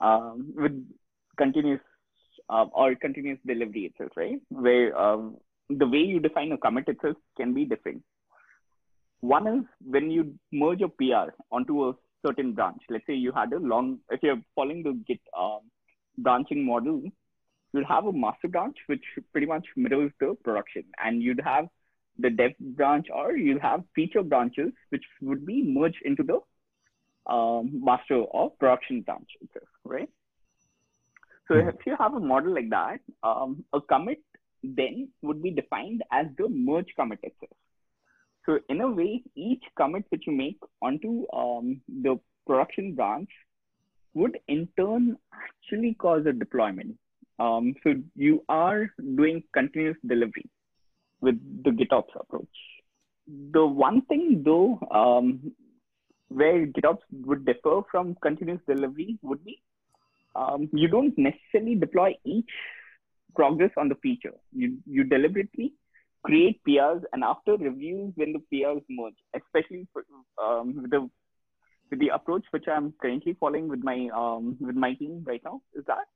um, 0.01 0.53
with 0.55 0.85
continuous 1.37 1.81
uh, 2.49 2.65
or 2.73 2.95
continuous 2.95 3.39
delivery 3.45 3.85
itself, 3.85 4.11
right? 4.15 4.39
Where 4.49 4.97
um, 4.97 5.37
the 5.69 5.87
way 5.87 5.99
you 5.99 6.19
define 6.19 6.51
a 6.51 6.57
commit 6.57 6.87
itself 6.87 7.17
can 7.37 7.53
be 7.53 7.65
different. 7.65 8.03
One 9.21 9.47
is 9.47 9.63
when 9.85 10.11
you 10.11 10.35
merge 10.51 10.81
a 10.81 10.89
PR 10.89 11.31
onto 11.51 11.89
a 11.89 11.93
certain 12.25 12.53
branch. 12.53 12.81
Let's 12.89 13.05
say 13.07 13.13
you 13.13 13.31
had 13.31 13.53
a 13.53 13.59
long, 13.59 13.99
if 14.09 14.21
you're 14.21 14.41
following 14.55 14.83
the 14.83 15.01
Git 15.07 15.21
um, 15.37 15.61
branching 16.17 16.65
model, 16.65 17.01
you'd 17.73 17.85
have 17.85 18.05
a 18.05 18.13
master 18.13 18.47
branch 18.47 18.75
which 18.87 19.03
pretty 19.31 19.47
much 19.47 19.65
mirrors 19.75 20.11
the 20.19 20.35
production, 20.43 20.83
and 21.03 21.21
you'd 21.21 21.41
have 21.43 21.67
the 22.19 22.29
dev 22.29 22.51
branch 22.59 23.07
or 23.11 23.35
you'll 23.35 23.59
have 23.59 23.83
feature 23.95 24.21
branches 24.21 24.71
which 24.89 25.03
would 25.21 25.45
be 25.45 25.63
merged 25.63 25.97
into 26.05 26.21
the 26.21 26.39
um, 27.27 27.81
master 27.83 28.15
or 28.15 28.51
production 28.51 29.01
branch 29.01 29.29
right? 29.85 30.09
So 31.47 31.55
Mhm. 31.55 31.69
if 31.69 31.75
you 31.85 31.95
have 31.99 32.13
a 32.13 32.19
model 32.19 32.53
like 32.53 32.69
that, 32.69 32.99
um, 33.23 33.63
a 33.73 33.81
commit 33.81 34.21
then 34.63 35.09
would 35.21 35.41
be 35.43 35.51
defined 35.51 36.03
as 36.11 36.27
the 36.37 36.47
merge 36.49 36.93
commit 36.95 37.19
itself. 37.23 37.51
So 38.45 38.59
in 38.69 38.81
a 38.81 38.89
way, 38.89 39.23
each 39.35 39.63
commit 39.75 40.05
which 40.09 40.23
you 40.27 40.33
make 40.33 40.59
onto 40.81 41.25
um, 41.33 41.81
the 41.87 42.19
production 42.47 42.93
branch 42.95 43.29
would 44.13 44.37
in 44.47 44.67
turn 44.77 45.17
actually 45.33 45.95
cause 45.95 46.25
a 46.25 46.33
deployment. 46.33 46.97
Um, 47.39 47.73
so 47.83 47.95
you 48.15 48.43
are 48.49 48.89
doing 49.15 49.43
continuous 49.53 49.97
delivery 50.07 50.49
with 51.21 51.39
the 51.63 51.71
GitOps 51.71 52.15
approach. 52.19 52.47
The 53.51 53.65
one 53.65 54.01
thing 54.03 54.43
though, 54.45 54.79
um, 54.91 55.51
where 56.33 56.65
GitOps 56.65 57.05
would 57.11 57.45
differ 57.45 57.81
from 57.91 58.15
continuous 58.21 58.61
delivery 58.67 59.17
would 59.21 59.43
be 59.43 59.61
um, 60.35 60.69
you 60.73 60.87
don't 60.87 61.17
necessarily 61.17 61.75
deploy 61.75 62.15
each 62.25 62.49
progress 63.35 63.71
on 63.77 63.89
the 63.89 63.95
feature. 63.95 64.33
You, 64.51 64.77
you 64.85 65.03
deliberately 65.03 65.73
create 66.23 66.61
PRs 66.67 67.03
and 67.11 67.23
after 67.23 67.57
reviews 67.57 68.13
when 68.15 68.33
the 68.33 68.41
PRs 68.51 68.83
merge, 68.89 69.13
especially 69.35 69.87
for, 69.93 70.03
um, 70.43 70.81
with 70.81 70.91
the 70.91 71.09
with 71.91 71.99
the 71.99 72.09
approach 72.09 72.43
which 72.51 72.65
I'm 72.67 72.93
currently 72.99 73.35
following 73.39 73.67
with 73.67 73.83
my 73.83 74.09
um, 74.15 74.57
with 74.59 74.75
my 74.75 74.93
team 74.93 75.23
right 75.27 75.41
now 75.43 75.61
is 75.75 75.83
that 75.85 76.07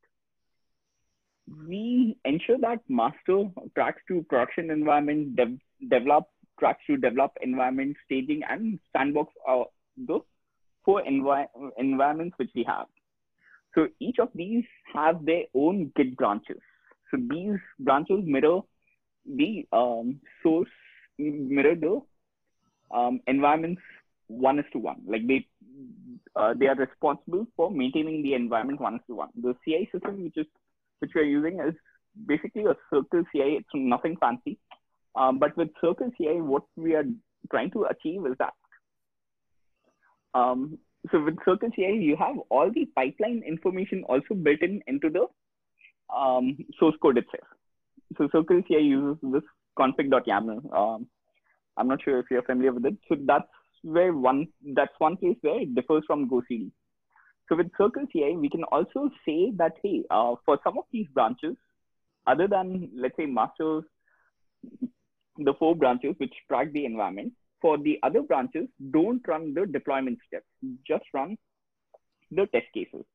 we 1.67 2.17
ensure 2.25 2.57
that 2.59 2.79
master 2.89 3.43
tracks 3.75 4.01
to 4.07 4.25
production 4.29 4.71
environment, 4.71 5.35
dev, 5.35 5.57
develop 5.89 6.25
tracks 6.59 6.81
to 6.87 6.97
develop 6.97 7.33
environment, 7.41 7.95
staging, 8.05 8.41
and 8.49 8.79
sandbox 8.95 9.33
are 9.47 9.65
the 9.97 10.19
four 10.85 11.03
envi- 11.03 11.47
environments 11.77 12.37
which 12.37 12.51
we 12.55 12.63
have. 12.63 12.85
So 13.75 13.87
each 13.99 14.17
of 14.19 14.29
these 14.33 14.63
have 14.93 15.25
their 15.25 15.43
own 15.53 15.91
Git 15.95 16.15
branches. 16.17 16.57
So 17.11 17.17
these 17.29 17.57
branches 17.79 18.21
mirror 18.23 18.61
the 19.25 19.67
um, 19.71 20.19
source, 20.41 20.69
mirror 21.17 21.75
the 21.75 22.01
um, 22.95 23.19
environments 23.27 23.81
one 24.27 24.59
is 24.59 24.65
to 24.73 24.79
one. 24.79 25.01
Like 25.07 25.27
they 25.27 25.45
uh, 26.35 26.53
they 26.59 26.67
are 26.67 26.75
responsible 26.75 27.47
for 27.55 27.71
maintaining 27.71 28.23
the 28.23 28.33
environment 28.33 28.81
one 28.81 28.95
is 28.95 29.01
to 29.07 29.15
one. 29.15 29.29
The 29.41 29.55
CI 29.65 29.89
system, 29.91 30.23
which 30.23 30.37
is 30.37 30.45
which 30.99 31.11
we 31.15 31.21
are 31.21 31.25
using, 31.25 31.59
is 31.59 31.75
basically 32.25 32.63
a 32.65 32.75
Circle 32.89 33.23
CI. 33.31 33.59
It's 33.59 33.69
nothing 33.73 34.17
fancy, 34.19 34.57
um, 35.15 35.39
but 35.39 35.55
with 35.57 35.69
Circle 35.81 36.11
CI, 36.17 36.41
what 36.41 36.63
we 36.75 36.95
are 36.95 37.05
trying 37.51 37.71
to 37.71 37.85
achieve 37.85 38.25
is 38.25 38.35
that. 38.39 38.53
Um, 40.37 40.77
so 41.11 41.23
with 41.23 41.37
Circle 41.45 41.69
CI, 41.75 41.97
you 42.09 42.15
have 42.17 42.35
all 42.49 42.71
the 42.71 42.85
pipeline 42.95 43.43
information 43.47 44.03
also 44.07 44.33
built 44.33 44.61
in 44.61 44.81
into 44.87 45.09
the 45.09 45.25
um, 46.15 46.57
source 46.79 46.95
code 47.01 47.17
itself. 47.17 47.47
So 48.17 48.29
Circle 48.31 48.61
CI 48.67 48.81
uses 48.81 49.17
this 49.21 49.43
config.yaml. 49.79 50.73
Um, 50.75 51.07
I'm 51.77 51.87
not 51.87 52.03
sure 52.03 52.19
if 52.19 52.25
you're 52.29 52.43
familiar 52.43 52.73
with 52.73 52.85
it. 52.85 52.97
So 53.07 53.15
that's 53.25 53.47
where 53.83 54.13
one 54.13 54.47
that's 54.75 54.93
one 54.97 55.17
place 55.17 55.37
where 55.41 55.61
it 55.61 55.75
differs 55.75 56.03
from 56.07 56.29
GoCD. 56.29 56.71
So 57.49 57.55
with 57.55 57.71
Circle 57.77 58.05
CI, 58.11 58.35
we 58.35 58.49
can 58.49 58.63
also 58.65 59.09
say 59.25 59.51
that 59.57 59.73
hey, 59.83 60.03
uh, 60.11 60.35
for 60.45 60.59
some 60.63 60.77
of 60.77 60.85
these 60.91 61.07
branches, 61.13 61.55
other 62.25 62.47
than 62.47 62.89
let's 62.95 63.15
say 63.17 63.25
masters, 63.25 63.83
the 65.37 65.53
four 65.59 65.75
branches 65.75 66.15
which 66.17 66.33
track 66.47 66.71
the 66.73 66.85
environment, 66.85 67.33
for 67.61 67.77
the 67.77 67.99
other 68.03 68.21
branches, 68.21 68.67
don't 68.91 69.27
run 69.27 69.53
the 69.53 69.65
deployment 69.65 70.19
steps. 70.27 70.45
Just 70.87 71.05
run 71.13 71.37
the 72.31 72.45
test 72.47 72.67
cases. 72.73 73.05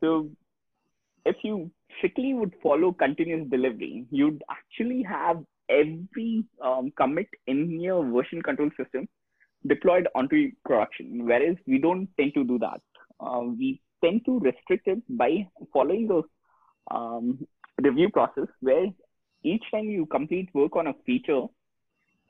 So 0.00 0.30
if 1.26 1.36
you 1.42 1.70
strictly 1.98 2.34
would 2.34 2.54
follow 2.62 2.92
continuous 2.92 3.48
delivery, 3.50 4.06
you'd 4.10 4.42
actually 4.50 5.02
have 5.02 5.44
every 5.68 6.44
um, 6.62 6.92
commit 6.96 7.28
in 7.46 7.80
your 7.80 8.04
version 8.04 8.42
control 8.42 8.70
system 8.76 9.08
deployed 9.66 10.08
onto 10.14 10.50
production, 10.64 11.26
whereas 11.26 11.56
we 11.66 11.78
don't 11.78 12.08
tend 12.18 12.32
to 12.34 12.44
do 12.44 12.58
that. 12.58 12.80
Uh, 13.20 13.40
we 13.42 13.80
tend 14.02 14.24
to 14.24 14.38
restrict 14.38 14.88
it 14.88 15.02
by 15.10 15.46
following 15.72 16.08
the 16.08 16.22
um, 16.94 17.46
review 17.82 18.08
process 18.10 18.46
where 18.60 18.86
each 19.42 19.62
time 19.70 19.84
you 19.84 20.06
complete 20.06 20.48
work 20.54 20.76
on 20.76 20.86
a 20.86 20.94
feature, 21.04 21.42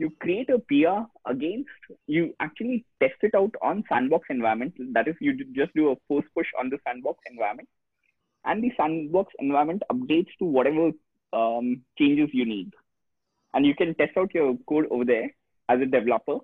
you 0.01 0.11
create 0.19 0.49
a 0.49 0.59
PR 0.71 1.01
against, 1.31 1.69
you 2.07 2.35
actually 2.41 2.87
test 3.03 3.21
it 3.21 3.35
out 3.35 3.55
on 3.61 3.85
sandbox 3.87 4.27
environment. 4.31 4.73
That 4.95 5.07
is, 5.09 5.15
you 5.21 5.33
just 5.55 5.75
do 5.75 5.91
a 5.91 5.97
force 6.09 6.25
push 6.35 6.47
on 6.59 6.71
the 6.71 6.79
sandbox 6.87 7.19
environment 7.31 7.69
and 8.47 8.65
the 8.65 8.73
sandbox 8.79 9.35
environment 9.39 9.83
updates 9.93 10.31
to 10.39 10.47
whatever 10.47 10.93
um, 11.35 11.83
changes 11.99 12.31
you 12.33 12.47
need. 12.47 12.73
And 13.53 13.67
you 13.67 13.75
can 13.75 13.95
test 13.95 14.17
out 14.17 14.35
your 14.35 14.57
code 14.67 14.87
over 14.91 15.05
there 15.05 15.29
as 15.69 15.83
a 15.83 15.87
developer. 15.87 16.39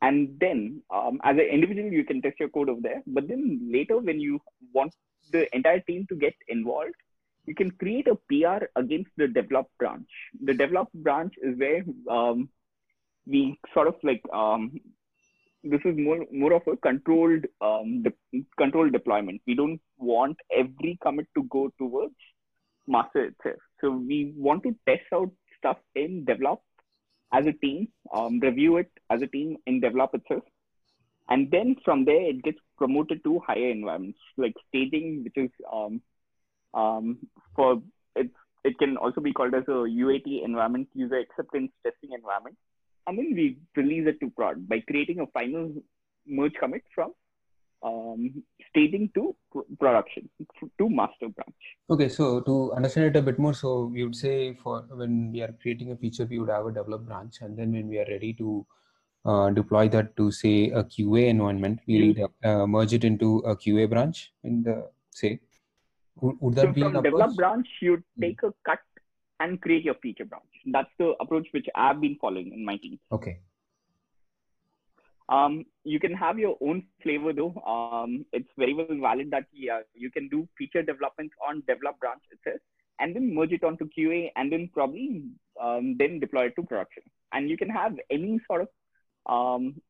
And 0.00 0.36
then 0.40 0.82
um, 0.90 1.20
as 1.22 1.36
an 1.36 1.48
individual, 1.52 1.92
you 1.92 2.04
can 2.04 2.20
test 2.20 2.40
your 2.40 2.48
code 2.48 2.68
over 2.68 2.80
there. 2.82 3.02
But 3.06 3.28
then 3.28 3.60
later, 3.72 3.98
when 3.98 4.18
you 4.18 4.40
want 4.74 4.92
the 5.30 5.46
entire 5.54 5.80
team 5.80 6.04
to 6.08 6.16
get 6.16 6.34
involved, 6.48 6.96
you 7.46 7.54
can 7.54 7.70
create 7.70 8.08
a 8.08 8.16
PR 8.28 8.64
against 8.74 9.10
the 9.16 9.28
develop 9.28 9.68
branch. 9.78 10.08
The 10.42 10.54
develop 10.54 10.88
branch 10.94 11.34
is 11.40 11.56
where 11.56 11.84
um, 12.10 12.48
we 13.26 13.58
sort 13.72 13.88
of 13.88 13.94
like 14.02 14.22
um, 14.32 14.80
this 15.64 15.80
is 15.84 15.96
more 15.96 16.24
more 16.32 16.52
of 16.54 16.62
a 16.66 16.76
controlled 16.76 17.44
um, 17.60 18.02
de- 18.02 18.44
controlled 18.58 18.92
deployment. 18.92 19.40
We 19.46 19.54
don't 19.54 19.80
want 19.98 20.36
every 20.56 20.98
commit 21.02 21.26
to 21.36 21.44
go 21.44 21.72
towards 21.78 22.14
master 22.86 23.26
itself. 23.26 23.60
So 23.80 23.90
we 23.90 24.34
want 24.36 24.64
to 24.64 24.74
test 24.88 25.06
out 25.14 25.30
stuff 25.58 25.78
in 25.94 26.24
develop 26.24 26.60
as 27.32 27.46
a 27.46 27.52
team, 27.52 27.88
um, 28.12 28.40
review 28.40 28.76
it 28.76 28.90
as 29.08 29.22
a 29.22 29.26
team 29.26 29.56
in 29.66 29.80
develop 29.80 30.14
itself, 30.14 30.42
and 31.28 31.50
then 31.50 31.76
from 31.84 32.04
there 32.04 32.28
it 32.28 32.42
gets 32.42 32.58
promoted 32.76 33.22
to 33.24 33.40
higher 33.46 33.70
environments 33.70 34.18
like 34.36 34.54
staging, 34.68 35.24
which 35.24 35.36
is 35.36 35.50
um, 35.72 36.02
um, 36.74 37.18
for 37.54 37.80
it's 38.16 38.34
it 38.64 38.78
can 38.78 38.96
also 38.96 39.20
be 39.20 39.32
called 39.32 39.54
as 39.54 39.64
a 39.68 39.86
UAT 40.02 40.44
environment, 40.44 40.88
user 40.94 41.18
acceptance 41.18 41.70
testing 41.84 42.10
environment 42.12 42.56
and 43.06 43.16
mean, 43.16 43.34
we 43.34 43.58
release 43.76 44.06
it 44.06 44.20
to 44.20 44.30
prod 44.30 44.68
by 44.68 44.80
creating 44.80 45.20
a 45.20 45.26
final 45.26 45.72
merge 46.26 46.54
commit 46.54 46.82
from 46.94 47.12
um, 47.82 48.42
staging 48.70 49.10
to 49.14 49.34
production 49.78 50.28
to 50.78 50.88
master 50.88 51.28
branch. 51.28 51.62
Okay, 51.90 52.08
so 52.08 52.40
to 52.40 52.72
understand 52.74 53.06
it 53.06 53.18
a 53.18 53.22
bit 53.22 53.38
more, 53.38 53.54
so 53.54 53.90
we 53.92 54.04
would 54.04 54.16
say 54.16 54.54
for 54.54 54.84
when 54.90 55.32
we 55.32 55.42
are 55.42 55.54
creating 55.60 55.92
a 55.92 55.96
feature, 55.96 56.24
we 56.24 56.38
would 56.38 56.48
have 56.48 56.66
a 56.66 56.72
develop 56.72 57.06
branch, 57.06 57.40
and 57.40 57.56
then 57.58 57.72
when 57.72 57.88
we 57.88 57.98
are 57.98 58.06
ready 58.08 58.32
to 58.34 58.66
uh, 59.24 59.50
deploy 59.50 59.88
that 59.88 60.16
to 60.16 60.30
say 60.30 60.70
a 60.70 60.84
QA 60.84 61.28
environment, 61.28 61.80
we 61.86 62.14
will 62.14 62.32
uh, 62.44 62.66
merge 62.66 62.94
it 62.94 63.04
into 63.04 63.38
a 63.38 63.56
QA 63.56 63.88
branch 63.88 64.32
in 64.44 64.62
the 64.62 64.88
say. 65.10 65.40
Would, 66.20 66.36
would 66.40 66.54
that 66.56 66.66
so 66.66 66.72
be 66.72 66.82
from 66.82 67.02
develop 67.02 67.34
branch, 67.36 67.66
you 67.80 68.02
take 68.20 68.42
a 68.42 68.52
cut 68.64 68.78
and 69.42 69.60
create 69.60 69.84
your 69.84 69.94
feature 70.02 70.24
branch. 70.24 70.44
That's 70.66 70.90
the 70.98 71.14
approach 71.20 71.48
which 71.52 71.66
I've 71.74 72.00
been 72.00 72.16
following 72.20 72.52
in 72.52 72.64
my 72.64 72.76
team. 72.76 72.98
Okay. 73.10 73.40
Um, 75.28 75.64
you 75.84 75.98
can 75.98 76.12
have 76.14 76.38
your 76.38 76.56
own 76.60 76.84
flavor 77.02 77.32
though. 77.32 77.54
Um, 77.66 78.24
it's 78.32 78.48
very 78.58 78.74
well 78.74 78.86
valid 79.00 79.30
that 79.30 79.46
yeah, 79.52 79.80
you 79.94 80.10
can 80.10 80.28
do 80.28 80.48
feature 80.58 80.82
development 80.82 81.32
on 81.46 81.62
develop 81.66 81.98
branch 82.00 82.22
itself 82.30 82.60
and 83.00 83.16
then 83.16 83.34
merge 83.34 83.52
it 83.52 83.64
onto 83.64 83.88
QA 83.96 84.30
and 84.36 84.52
then 84.52 84.68
probably 84.72 85.24
um, 85.60 85.96
then 85.98 86.20
deploy 86.20 86.46
it 86.46 86.54
to 86.56 86.62
production. 86.62 87.02
And 87.32 87.48
you 87.48 87.56
can 87.56 87.70
have 87.70 87.94
any 88.10 88.38
sort 88.46 88.62
of 88.62 88.68
um, 89.26 89.80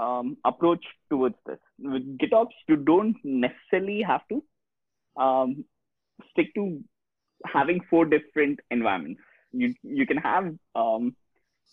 um, 0.00 0.36
approach 0.44 0.84
towards 1.10 1.36
this. 1.46 1.58
With 1.78 2.18
GitOps, 2.18 2.56
you 2.68 2.76
don't 2.76 3.16
necessarily 3.22 4.02
have 4.02 4.22
to 4.30 4.42
um, 5.22 5.64
stick 6.30 6.54
to 6.54 6.82
having 7.52 7.80
four 7.90 8.04
different 8.04 8.60
environments. 8.70 9.20
You 9.52 9.74
you 9.82 10.06
can 10.06 10.18
have 10.18 10.54
um, 10.74 11.16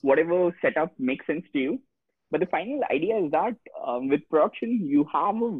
whatever 0.02 0.56
setup 0.62 0.92
makes 1.00 1.26
sense 1.26 1.46
to 1.54 1.60
you. 1.60 1.82
But 2.32 2.40
the 2.40 2.48
final 2.48 2.82
idea 2.92 3.18
is 3.18 3.32
that 3.32 3.56
um, 3.86 4.10
with 4.10 4.22
production, 4.30 4.88
you 4.88 5.06
have 5.14 5.36
a, 5.36 5.60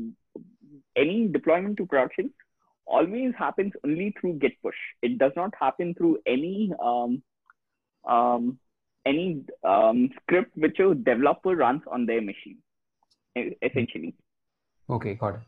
any 0.98 1.28
deployment 1.28 1.78
to 1.78 1.86
production 1.86 2.32
always 2.86 3.34
happens 3.38 3.72
only 3.86 4.14
through 4.20 4.34
git 4.40 4.54
push. 4.62 4.76
It 5.02 5.18
does 5.18 5.32
not 5.36 5.54
happen 5.60 5.94
through 5.94 6.18
any 6.26 6.74
um, 6.84 7.22
um, 8.08 8.60
any 9.06 9.44
um, 9.64 10.10
script 10.22 10.58
which 10.58 10.80
a 10.80 10.94
developer 10.96 11.56
runs 11.56 11.82
on 11.92 12.06
their 12.06 12.22
machine, 12.22 12.58
essentially. 13.62 14.16
Okay, 14.90 15.16
got 15.16 15.36
it. 15.36 15.42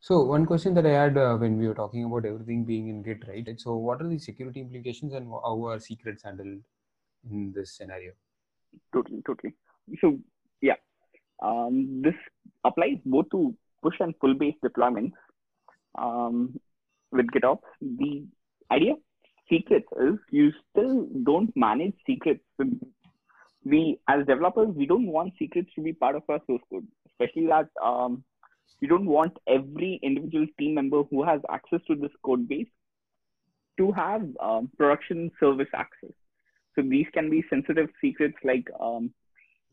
So 0.00 0.22
one 0.22 0.46
question 0.46 0.74
that 0.74 0.86
I 0.86 0.90
had 0.90 1.18
uh, 1.18 1.36
when 1.36 1.58
we 1.58 1.66
were 1.66 1.74
talking 1.74 2.04
about 2.04 2.24
everything 2.24 2.64
being 2.64 2.88
in 2.88 3.02
Git, 3.02 3.26
right? 3.26 3.48
So 3.58 3.74
what 3.74 4.00
are 4.00 4.08
the 4.08 4.18
security 4.18 4.60
implications 4.60 5.14
and 5.14 5.28
how 5.28 5.66
are 5.66 5.80
secrets 5.80 6.22
handled 6.22 6.60
in 7.30 7.52
this 7.52 7.76
scenario? 7.76 8.12
Totally, 8.92 9.22
totally. 9.26 9.54
So 10.00 10.18
yeah, 10.60 10.74
um, 11.42 12.02
this 12.02 12.14
applies 12.64 12.98
both 13.04 13.30
to 13.30 13.54
push 13.82 13.96
and 14.00 14.18
pull 14.20 14.34
based 14.34 14.58
deployments. 14.64 15.12
Um, 15.98 16.60
with 17.10 17.26
GitOps, 17.28 17.62
the 17.80 18.26
idea 18.70 18.94
secrets 19.48 19.86
is 20.00 20.14
you 20.30 20.52
still 20.70 21.06
don't 21.24 21.56
manage 21.56 21.94
secrets. 22.06 22.42
We 23.64 23.98
as 24.08 24.26
developers, 24.26 24.68
we 24.74 24.86
don't 24.86 25.06
want 25.06 25.32
secrets 25.38 25.70
to 25.74 25.82
be 25.82 25.92
part 25.92 26.16
of 26.16 26.22
our 26.28 26.40
source 26.46 26.62
code, 26.70 26.86
especially 27.08 27.46
that 27.46 27.68
um, 27.82 28.24
you 28.80 28.88
don't 28.88 29.06
want 29.06 29.36
every 29.46 29.98
individual 30.02 30.46
team 30.58 30.74
member 30.74 31.02
who 31.04 31.24
has 31.24 31.40
access 31.50 31.80
to 31.86 31.94
this 31.94 32.10
code 32.24 32.48
base 32.48 32.68
to 33.78 33.92
have 33.92 34.22
um, 34.40 34.70
production 34.76 35.30
service 35.40 35.68
access. 35.74 36.12
So 36.74 36.82
these 36.82 37.06
can 37.12 37.30
be 37.30 37.44
sensitive 37.48 37.88
secrets 38.00 38.36
like 38.44 38.68
um, 38.78 39.12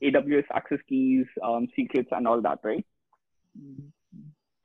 AWS 0.02 0.46
access 0.54 0.80
keys, 0.88 1.26
um, 1.44 1.68
secrets, 1.76 2.10
and 2.12 2.28
all 2.28 2.42
that, 2.42 2.60
right? 2.64 2.86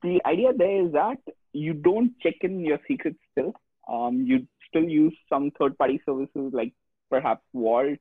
The 0.02 0.20
idea 0.24 0.52
there 0.56 0.86
is 0.86 0.92
that 0.92 1.18
you 1.52 1.74
don't 1.74 2.12
check 2.20 2.34
in 2.42 2.60
your 2.60 2.78
secrets 2.86 3.18
still. 3.32 3.52
Um, 3.88 4.24
you 4.24 4.46
still 4.68 4.84
use 4.84 5.16
some 5.28 5.50
third-party 5.58 6.02
services 6.06 6.52
like 6.52 6.72
perhaps 7.10 7.42
Vault, 7.54 7.98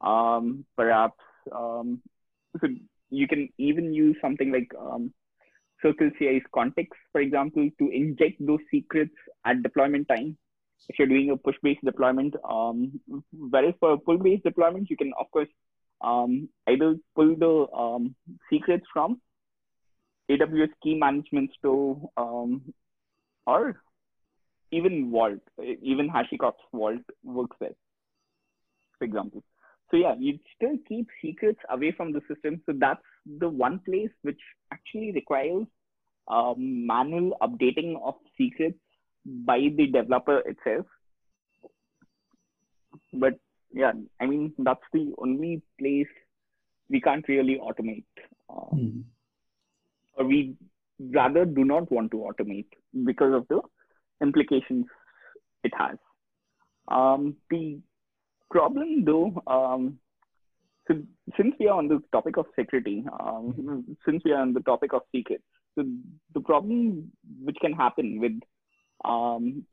um, 0.00 0.64
perhaps 0.76 1.18
um, 1.50 2.02
so 2.60 2.68
you 3.10 3.28
can 3.28 3.48
even 3.58 3.92
use 3.92 4.16
something 4.20 4.52
like 4.52 4.70
Circle 5.82 6.10
CI's 6.18 6.42
context, 6.54 6.98
for 7.10 7.20
example, 7.20 7.68
to 7.78 7.88
inject 7.88 8.44
those 8.46 8.60
secrets 8.70 9.14
at 9.44 9.62
deployment 9.62 10.08
time. 10.08 10.36
If 10.88 10.98
you're 10.98 11.08
doing 11.08 11.30
a 11.30 11.36
push-based 11.36 11.84
deployment, 11.84 12.34
um, 12.48 13.00
whereas 13.32 13.74
for 13.80 13.98
pull-based 13.98 14.44
deployment, 14.44 14.90
you 14.90 14.96
can 14.96 15.12
of 15.18 15.30
course 15.30 15.48
um, 16.00 16.48
either 16.68 16.96
pull 17.14 17.36
the 17.36 17.76
um, 17.76 18.14
secrets 18.50 18.84
from 18.92 19.20
AWS 20.30 20.70
key 20.82 20.94
management 20.94 21.50
store 21.58 22.10
um, 22.16 22.62
or 23.46 23.80
even 24.72 25.10
Vault, 25.10 25.40
even 25.82 26.10
HashiCorp's 26.10 26.62
Vault 26.72 27.02
works 27.22 27.56
there, 27.60 27.74
for 28.98 29.04
example. 29.04 29.44
So 29.92 29.98
yeah, 29.98 30.14
you 30.18 30.38
still 30.56 30.78
keep 30.88 31.06
secrets 31.20 31.60
away 31.68 31.92
from 31.92 32.12
the 32.12 32.22
system. 32.26 32.62
So 32.64 32.72
that's 32.74 33.02
the 33.38 33.48
one 33.48 33.78
place 33.80 34.10
which 34.22 34.40
actually 34.72 35.12
requires 35.12 35.66
um, 36.28 36.86
manual 36.86 37.36
updating 37.42 38.00
of 38.02 38.14
secrets 38.38 38.78
by 39.26 39.58
the 39.76 39.86
developer 39.86 40.38
itself. 40.40 40.86
But 43.12 43.38
yeah, 43.72 43.92
I 44.18 44.26
mean 44.26 44.54
that's 44.58 44.80
the 44.94 45.12
only 45.18 45.60
place 45.78 46.08
we 46.88 47.00
can't 47.00 47.26
really 47.28 47.60
automate, 47.62 48.04
um, 48.50 48.68
mm. 48.74 49.02
or 50.14 50.24
we 50.26 50.56
rather 51.10 51.44
do 51.44 51.64
not 51.64 51.90
want 51.90 52.10
to 52.12 52.18
automate 52.18 52.66
because 53.04 53.34
of 53.34 53.46
the 53.48 53.60
implications 54.22 54.86
it 55.64 55.72
has. 55.78 55.96
Um, 56.88 57.36
the 57.50 57.80
problem 58.52 59.04
though, 59.04 59.42
um, 59.46 59.98
so 60.86 60.94
since 61.36 61.54
we 61.58 61.68
are 61.68 61.78
on 61.78 61.88
the 61.88 62.00
topic 62.12 62.36
of 62.36 62.46
security, 62.58 63.04
um, 63.18 63.96
since 64.06 64.22
we 64.24 64.32
are 64.32 64.42
on 64.42 64.52
the 64.52 64.60
topic 64.60 64.92
of 64.92 65.02
secrets, 65.14 65.44
so 65.74 65.84
the 66.34 66.40
problem 66.40 67.10
which 67.42 67.56
can 67.60 67.72
happen 67.72 68.20
with 68.20 68.38
um, 69.04 69.64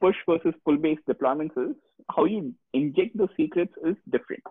push 0.00 0.16
versus 0.28 0.54
pull 0.64 0.76
based 0.76 1.06
deployments 1.08 1.56
is 1.70 1.76
how 2.14 2.24
you 2.24 2.54
inject 2.72 3.16
the 3.16 3.28
secrets 3.36 3.72
is 3.86 3.96
different. 4.10 4.42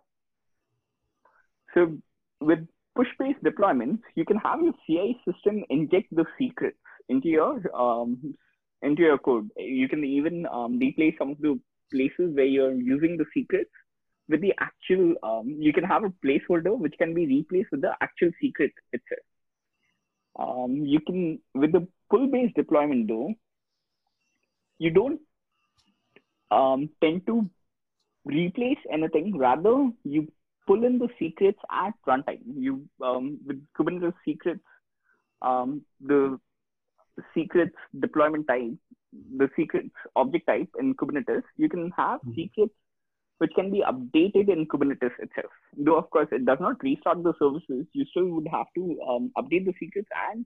So 1.74 1.98
with 2.40 2.60
push 2.96 3.08
based 3.20 3.44
deployments, 3.44 4.00
you 4.16 4.26
can 4.26 4.38
have 4.38 4.62
your 4.62 4.74
CI 4.86 5.20
system 5.26 5.64
inject 5.70 6.08
the 6.12 6.26
secrets 6.40 6.78
into 7.10 7.28
your 7.28 7.60
um, 7.76 8.36
into 8.82 9.02
your 9.02 9.18
code. 9.18 9.50
You 9.58 9.90
can 9.90 10.04
even 10.04 10.46
um, 10.46 10.80
replace 10.80 11.16
some 11.18 11.32
of 11.32 11.40
the 11.40 11.60
places 11.92 12.36
where 12.36 12.46
you're 12.46 12.74
using 12.74 13.18
the 13.18 13.26
secrets 13.34 13.72
with 14.30 14.42
the 14.42 14.54
actual. 14.60 15.16
Um, 15.24 15.58
you 15.60 15.74
can 15.74 15.84
have 15.84 16.04
a 16.04 16.14
placeholder 16.26 16.78
which 16.78 16.96
can 16.98 17.14
be 17.14 17.26
replaced 17.26 17.72
with 17.72 17.82
the 17.82 17.94
actual 18.02 18.32
secret 18.42 18.72
itself. 18.94 19.22
Um, 20.40 20.76
you 20.86 21.00
can 21.00 21.40
with 21.56 21.72
the 21.72 21.88
pull 22.10 22.30
based 22.32 22.56
deployment 22.56 23.08
though, 23.08 23.34
you 24.80 24.92
don't 24.92 25.20
um, 26.52 26.90
tend 27.02 27.26
to 27.28 27.50
replace 28.26 28.78
anything. 28.92 29.38
Rather, 29.38 29.90
you 30.04 30.28
pull 30.68 30.84
in 30.84 31.00
the 31.00 31.08
secrets 31.18 31.60
at 31.72 31.94
runtime. 32.08 32.42
You 32.46 32.88
um, 33.04 33.40
with 33.46 33.66
Kubernetes 33.78 34.14
secrets, 34.26 34.62
um, 35.42 35.82
the 36.02 36.40
secrets 37.34 37.76
deployment 38.00 38.48
type, 38.48 38.74
the 39.38 39.50
secrets 39.56 39.90
object 40.16 40.48
type 40.48 40.70
in 40.80 40.96
Kubernetes, 40.96 41.44
you 41.58 41.70
can 41.70 41.92
have 41.98 42.20
mm-hmm. 42.22 42.34
secrets 42.36 42.74
which 43.40 43.52
can 43.56 43.72
be 43.72 43.84
updated 43.88 44.50
in 44.50 44.66
Kubernetes 44.66 45.12
itself. 45.20 45.52
Though 45.78 45.98
of 45.98 46.10
course 46.10 46.28
it 46.32 46.46
does 46.46 46.58
not 46.60 46.82
restart 46.82 47.24
the 47.24 47.34
services, 47.40 47.86
you 47.94 48.06
still 48.10 48.28
would 48.30 48.48
have 48.52 48.68
to 48.76 49.00
um, 49.08 49.32
update 49.38 49.66
the 49.66 49.74
secrets 49.80 50.10
and 50.32 50.46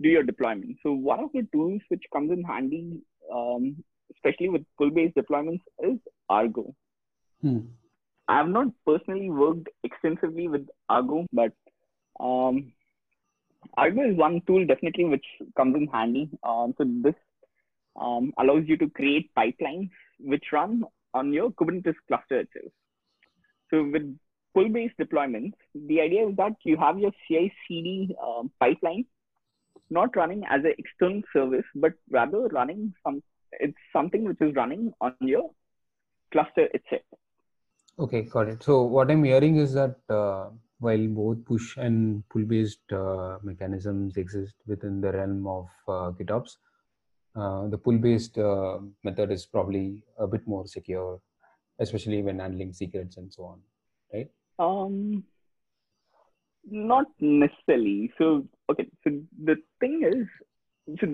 do 0.00 0.08
your 0.08 0.22
deployment. 0.22 0.76
So 0.82 0.92
one 0.92 1.20
of 1.20 1.30
the 1.32 1.46
tools 1.52 1.82
which 1.88 2.02
comes 2.12 2.30
in 2.32 2.42
handy, 2.42 3.00
um, 3.32 3.76
especially 4.14 4.48
with 4.48 4.62
pull-based 4.78 5.16
deployments, 5.16 5.60
is 5.82 5.98
Argo. 6.28 6.74
Hmm. 7.42 7.60
I 8.26 8.38
have 8.38 8.48
not 8.48 8.68
personally 8.86 9.30
worked 9.30 9.68
extensively 9.82 10.48
with 10.48 10.66
Argo, 10.88 11.26
but 11.32 11.52
um, 12.18 12.72
Argo 13.76 14.10
is 14.10 14.16
one 14.16 14.40
tool 14.46 14.66
definitely 14.66 15.04
which 15.04 15.26
comes 15.56 15.76
in 15.76 15.86
handy. 15.88 16.30
Um, 16.42 16.74
so 16.78 16.84
this 17.02 17.14
um, 18.00 18.32
allows 18.38 18.64
you 18.66 18.76
to 18.78 18.88
create 18.90 19.30
pipelines 19.36 19.90
which 20.18 20.44
run 20.52 20.84
on 21.12 21.32
your 21.32 21.50
Kubernetes 21.50 21.94
cluster 22.08 22.40
itself. 22.40 22.72
So 23.70 23.88
with 23.90 24.16
pull-based 24.54 24.96
deployments, 24.98 25.54
the 25.74 26.00
idea 26.00 26.28
is 26.28 26.36
that 26.36 26.54
you 26.64 26.76
have 26.76 26.98
your 26.98 27.12
CI/CD 27.26 28.16
um, 28.22 28.50
pipeline 28.60 29.04
not 29.90 30.16
running 30.16 30.42
as 30.48 30.64
an 30.64 30.74
external 30.78 31.22
service, 31.32 31.64
but 31.74 31.92
rather 32.10 32.46
running 32.48 32.92
some. 33.04 33.22
It's 33.52 33.76
something 33.92 34.24
which 34.24 34.40
is 34.40 34.54
running 34.54 34.92
on 35.00 35.14
your 35.20 35.50
cluster 36.32 36.68
itself. 36.74 37.02
Okay, 37.98 38.22
got 38.22 38.48
it. 38.48 38.62
So 38.62 38.82
what 38.82 39.10
I'm 39.10 39.22
hearing 39.22 39.56
is 39.56 39.74
that 39.74 39.96
uh, 40.08 40.48
while 40.80 41.06
both 41.08 41.44
push 41.44 41.76
and 41.76 42.24
pull 42.28 42.44
based 42.44 42.92
uh, 42.92 43.38
mechanisms 43.42 44.16
exist 44.16 44.54
within 44.66 45.00
the 45.00 45.12
realm 45.12 45.46
of 45.46 45.68
uh, 45.86 46.10
GitOps, 46.18 46.56
uh, 47.36 47.66
the 47.68 47.78
pull 47.78 47.98
based 47.98 48.38
uh, 48.38 48.78
method 49.02 49.30
is 49.30 49.46
probably 49.46 50.02
a 50.18 50.26
bit 50.26 50.46
more 50.46 50.66
secure, 50.66 51.20
especially 51.78 52.22
when 52.22 52.38
handling 52.38 52.72
secrets 52.72 53.16
and 53.16 53.32
so 53.32 53.44
on, 53.44 53.60
right? 54.12 54.30
Um, 54.58 55.24
not 56.70 57.06
necessarily. 57.20 58.12
So 58.18 58.46
okay, 58.70 58.88
so 59.02 59.10
the 59.42 59.56
thing 59.80 60.02
is, 60.04 60.98
so 61.00 61.06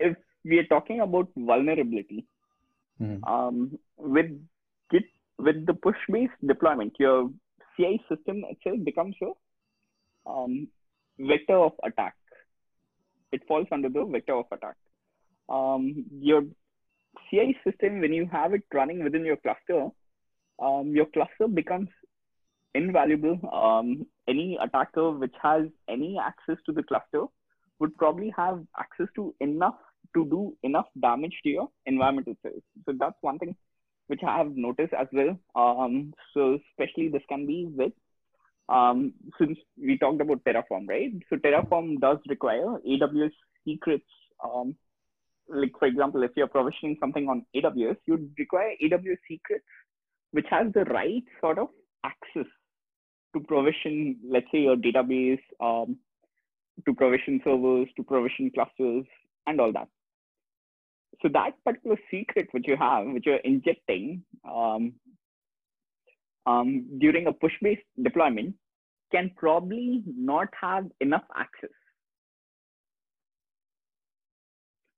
if 0.00 0.16
we 0.44 0.58
are 0.58 0.66
talking 0.66 1.00
about 1.00 1.28
vulnerability, 1.36 2.26
mm-hmm. 3.00 3.24
um, 3.24 3.78
with 3.96 4.30
with 5.38 5.66
the 5.66 5.74
push-based 5.74 6.46
deployment, 6.46 6.94
your 6.98 7.30
CI 7.76 8.02
system 8.08 8.42
itself 8.48 8.78
becomes 8.84 9.14
your 9.20 9.34
um, 10.26 10.68
vector 11.18 11.56
of 11.56 11.72
attack. 11.84 12.14
It 13.32 13.42
falls 13.46 13.66
under 13.70 13.88
the 13.88 14.04
vector 14.04 14.34
of 14.34 14.46
attack. 14.52 14.76
Um, 15.48 16.04
your 16.10 16.42
CI 17.30 17.56
system, 17.64 18.00
when 18.00 18.12
you 18.12 18.28
have 18.30 18.54
it 18.54 18.62
running 18.72 19.02
within 19.02 19.24
your 19.24 19.36
cluster, 19.36 19.88
um, 20.60 20.92
your 20.94 21.06
cluster 21.06 21.48
becomes 21.52 21.88
invaluable. 22.74 23.38
Um, 23.52 24.06
any 24.28 24.58
attacker 24.62 25.10
which 25.12 25.34
has 25.42 25.64
any 25.88 26.18
access 26.18 26.56
to 26.66 26.72
the 26.72 26.82
cluster 26.82 27.24
would 27.78 27.96
probably 27.96 28.32
have 28.36 28.62
access 28.78 29.06
to 29.16 29.34
enough 29.40 29.76
to 30.14 30.24
do 30.24 30.56
enough 30.62 30.86
damage 31.00 31.34
to 31.42 31.50
your 31.50 31.68
environment 31.84 32.28
itself. 32.28 32.62
So 32.86 32.94
that's 32.98 33.16
one 33.20 33.38
thing 33.38 33.56
which 34.08 34.20
I 34.26 34.38
have 34.38 34.56
noticed 34.56 34.94
as 34.94 35.08
well. 35.12 35.36
Um, 35.54 36.14
so 36.32 36.58
especially 36.70 37.08
this 37.08 37.22
can 37.28 37.46
be 37.46 37.66
with 37.68 37.92
um, 38.68 39.12
since 39.38 39.58
we 39.80 39.98
talked 39.98 40.20
about 40.20 40.44
Terraform, 40.44 40.88
right? 40.88 41.12
So 41.30 41.36
Terraform 41.36 42.00
does 42.00 42.18
require 42.28 42.78
AWS 42.88 43.32
secrets. 43.64 44.04
Um, 44.42 44.74
like 45.48 45.72
for 45.78 45.86
example, 45.86 46.22
if 46.22 46.30
you're 46.36 46.46
provisioning 46.46 46.96
something 47.00 47.28
on 47.28 47.44
AWS, 47.54 47.96
you'd 48.06 48.32
require 48.38 48.72
AWS 48.82 49.18
secrets, 49.28 49.64
which 50.32 50.46
has 50.50 50.72
the 50.74 50.84
right 50.84 51.24
sort 51.40 51.58
of 51.58 51.68
access 52.04 52.50
to 53.34 53.40
provision, 53.40 54.16
let's 54.28 54.46
say 54.52 54.60
your 54.60 54.76
database, 54.76 55.40
um, 55.60 55.96
to 56.84 56.94
provision 56.94 57.40
servers, 57.44 57.88
to 57.96 58.02
provision 58.02 58.50
clusters, 58.54 59.04
and 59.46 59.60
all 59.60 59.72
that. 59.72 59.88
So 61.22 61.28
that 61.32 61.52
particular 61.64 61.96
secret 62.10 62.48
which 62.52 62.66
you 62.66 62.76
have, 62.76 63.06
which 63.06 63.24
you're 63.26 63.36
injecting 63.36 64.22
um, 64.48 64.92
um, 66.44 66.86
during 66.98 67.26
a 67.26 67.32
push-based 67.32 67.82
deployment, 68.02 68.54
can 69.12 69.30
probably 69.36 70.02
not 70.06 70.48
have 70.60 70.86
enough 71.00 71.24
access 71.36 71.70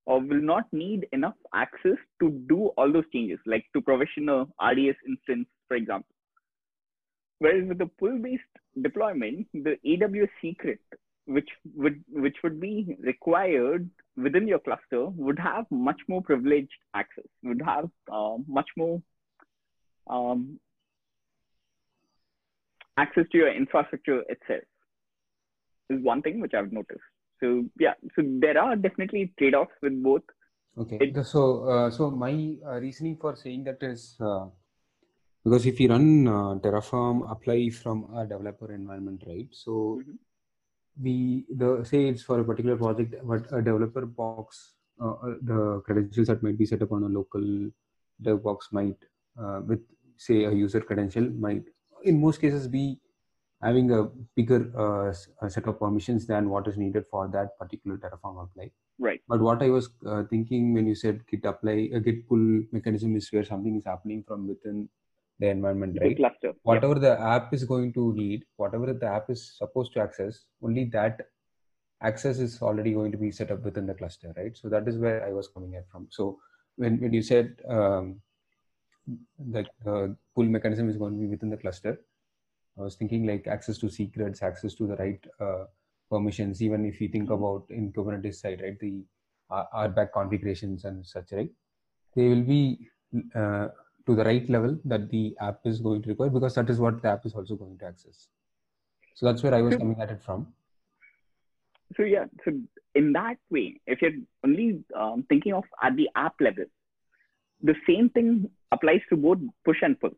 or 0.09 0.21
will 0.21 0.41
not 0.41 0.65
need 0.73 1.07
enough 1.13 1.35
access 1.55 1.99
to 2.19 2.31
do 2.49 2.69
all 2.79 2.91
those 2.91 3.09
changes, 3.13 3.39
like 3.45 3.65
to 3.75 3.81
provision 3.83 4.31
a 4.31 4.41
RDS 4.67 4.97
instance, 5.07 5.47
for 5.69 5.77
example. 5.77 6.15
Whereas 7.41 7.69
with 7.69 7.77
the 7.77 7.91
pull-based 7.99 8.55
deployment, 8.81 9.47
the 9.53 9.77
AWS 9.87 10.31
secret, 10.41 10.81
which 11.27 11.51
would 11.77 12.03
which 12.11 12.37
would 12.43 12.59
be 12.59 12.97
required 13.01 13.89
within 14.17 14.49
your 14.49 14.61
cluster, 14.61 15.05
would 15.09 15.39
have 15.39 15.67
much 15.71 16.01
more 16.09 16.23
privileged 16.23 16.81
access, 16.95 17.29
would 17.43 17.61
have 17.63 17.91
uh, 18.11 18.39
much 18.49 18.71
more 18.79 19.03
um, 20.09 20.59
access 22.97 23.25
to 23.31 23.39
your 23.39 23.55
infrastructure 23.55 24.23
itself. 24.31 24.65
Is 25.91 26.03
one 26.03 26.23
thing 26.23 26.41
which 26.41 26.55
I've 26.55 26.73
noticed. 26.73 27.01
So 27.41 27.65
yeah, 27.79 27.95
so 28.15 28.23
there 28.25 28.61
are 28.61 28.77
definitely 28.77 29.33
trade-offs 29.39 29.75
with 29.83 30.03
both. 30.03 30.23
Okay. 30.77 30.99
It, 31.01 31.27
so 31.27 31.65
uh, 31.65 31.91
so 31.91 32.11
my 32.11 32.55
uh, 32.67 32.79
reasoning 32.81 33.17
for 33.17 33.35
saying 33.35 33.65
that 33.65 33.83
is 33.83 34.17
uh, 34.21 34.47
because 35.49 35.67
if 35.67 35.81
you 35.81 35.89
run 35.89 36.29
uh, 36.29 36.55
terraform 36.65 37.31
apply 37.31 37.71
from 37.71 38.07
a 38.15 38.27
developer 38.27 38.73
environment 38.73 39.23
right 39.27 39.49
so 39.51 39.73
mm-hmm. 40.01 40.17
we 41.03 41.45
the 41.57 41.85
say 41.85 42.07
it's 42.09 42.23
for 42.23 42.41
a 42.41 42.45
particular 42.45 42.77
project 42.77 43.15
but 43.25 43.47
a 43.53 43.63
developer 43.63 44.05
box 44.07 44.75
uh, 45.01 45.13
uh, 45.13 45.35
the 45.43 45.81
credentials 45.87 46.27
that 46.27 46.43
might 46.43 46.59
be 46.59 46.67
set 46.67 46.83
up 46.83 46.93
on 46.93 47.05
a 47.05 47.09
local 47.19 47.71
dev 48.21 48.43
box 48.43 48.69
might 48.73 48.97
uh, 49.41 49.61
with 49.67 49.81
say 50.17 50.45
a 50.45 50.53
user 50.53 50.81
credential 50.81 51.29
might 51.47 51.63
in 52.03 52.21
most 52.21 52.41
cases 52.41 52.67
be 52.69 52.99
having 53.63 53.91
a 53.91 54.05
bigger 54.37 54.61
uh, 54.79 55.49
set 55.49 55.67
of 55.67 55.79
permissions 55.79 56.27
than 56.27 56.49
what 56.49 56.69
is 56.69 56.77
needed 56.77 57.05
for 57.11 57.29
that 57.29 57.59
particular 57.59 57.97
terraform 57.97 58.43
apply 58.43 58.71
right 58.99 59.21
but 59.29 59.41
what 59.41 59.63
i 59.63 59.69
was 59.69 59.91
uh, 60.07 60.23
thinking 60.31 60.73
when 60.75 60.87
you 60.87 60.95
said 60.95 61.21
git 61.31 61.45
apply 61.45 61.89
a 61.93 62.01
git 62.01 62.29
pull 62.29 62.45
mechanism 62.73 63.17
is 63.17 63.33
where 63.33 63.45
something 63.45 63.77
is 63.77 63.85
happening 63.85 64.23
from 64.27 64.47
within 64.47 64.89
the 65.39 65.49
environment, 65.49 65.97
right? 66.01 66.11
The 66.11 66.15
cluster. 66.17 66.53
Whatever 66.63 66.95
yeah. 66.95 67.01
the 67.01 67.21
app 67.21 67.55
is 67.55 67.65
going 67.65 67.93
to 67.93 68.13
need, 68.15 68.45
whatever 68.57 68.93
the 68.93 69.07
app 69.07 69.31
is 69.31 69.55
supposed 69.57 69.93
to 69.95 70.01
access, 70.01 70.45
only 70.63 70.85
that 70.87 71.21
access 72.03 72.39
is 72.39 72.61
already 72.63 72.93
going 72.93 73.13
to 73.13 73.19
be 73.19 73.31
set 73.31 73.51
up 73.51 73.63
within 73.63 73.87
the 73.87 73.95
cluster, 73.95 74.33
right? 74.37 74.57
So 74.57 74.69
that 74.69 74.87
is 74.89 74.99
where 74.99 75.25
I 75.27 75.33
was 75.33 75.49
coming 75.49 75.75
at 75.77 75.89
from. 75.91 76.09
So 76.11 76.39
when, 76.77 77.01
when 77.01 77.13
you 77.13 77.23
said 77.23 77.57
um, 77.69 78.21
the 79.39 79.65
pull 80.35 80.45
mechanism 80.45 80.89
is 80.89 80.97
going 80.97 81.15
to 81.15 81.21
be 81.21 81.27
within 81.27 81.51
the 81.51 81.57
cluster, 81.57 82.01
I 82.79 82.83
was 82.83 82.95
thinking 82.95 83.27
like 83.27 83.47
access 83.47 83.79
to 83.79 83.91
secrets, 83.91 84.43
access 84.43 84.75
to 84.75 84.87
the 84.87 84.97
right 84.97 85.25
uh, 85.41 85.65
permissions, 86.11 86.63
even 86.63 86.85
if 86.85 87.01
you 87.01 87.09
think 87.09 87.25
mm-hmm. 87.25 87.45
about 87.45 87.67
in 87.71 87.93
Kubernetes 87.93 88.37
side, 88.37 88.61
right? 88.63 88.79
The 88.79 89.05
uh, 89.51 89.65
RBAC 89.75 90.13
configurations 90.13 90.85
and 90.85 91.05
such, 91.05 91.33
right? 91.33 91.51
They 92.15 92.29
will 92.29 92.43
be 92.43 92.89
uh, 93.35 93.69
to 94.07 94.15
the 94.15 94.25
right 94.25 94.49
level 94.49 94.79
that 94.85 95.11
the 95.11 95.37
app 95.41 95.61
is 95.65 95.81
going 95.81 96.03
to 96.03 96.09
require 96.11 96.31
because 96.31 96.55
that 96.55 96.71
is 96.71 96.79
what 96.79 97.03
the 97.03 97.09
app 97.09 97.27
is 97.27 97.35
also 97.35 97.57
going 97.57 97.79
to 97.79 97.87
access. 97.87 98.29
So 99.15 99.27
that's 99.27 99.43
where 99.43 99.55
I 99.55 99.63
was 99.63 99.77
coming 99.77 100.01
at 100.01 100.11
it 100.11 100.23
from. 100.23 100.47
So 101.97 102.03
yeah, 102.05 102.27
so 102.45 102.53
in 102.95 103.13
that 103.15 103.39
way, 103.51 103.81
if 103.87 104.01
you're 104.03 104.13
only 104.45 104.85
um, 104.97 105.25
thinking 105.29 105.55
of 105.55 105.65
at 105.83 105.97
the 105.97 106.09
app 106.15 106.35
level, 106.41 106.65
the 107.63 107.75
same 107.87 108.11
thing 108.11 108.49
applies 108.71 109.01
to 109.09 109.17
both 109.17 109.39
push 109.65 109.79
and 109.83 109.99
pull. 109.99 110.11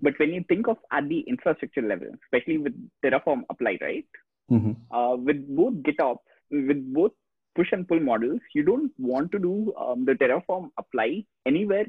But 0.00 0.14
when 0.18 0.32
you 0.32 0.44
think 0.48 0.68
of 0.68 0.76
at 0.92 1.08
the 1.08 1.20
infrastructure 1.20 1.82
level, 1.82 2.08
especially 2.24 2.58
with 2.58 2.74
Terraform 3.04 3.42
apply, 3.50 3.78
right? 3.80 4.06
Mm-hmm. 4.50 4.94
Uh, 4.96 5.16
with 5.16 5.44
both 5.56 5.74
GitOps, 5.82 6.18
with 6.50 6.94
both 6.94 7.12
push 7.54 7.72
and 7.72 7.86
pull 7.88 8.00
models, 8.00 8.40
you 8.54 8.62
don't 8.62 8.92
want 8.98 9.32
to 9.32 9.38
do 9.38 9.74
um, 9.76 10.04
the 10.04 10.12
Terraform 10.12 10.70
apply 10.78 11.24
anywhere 11.46 11.86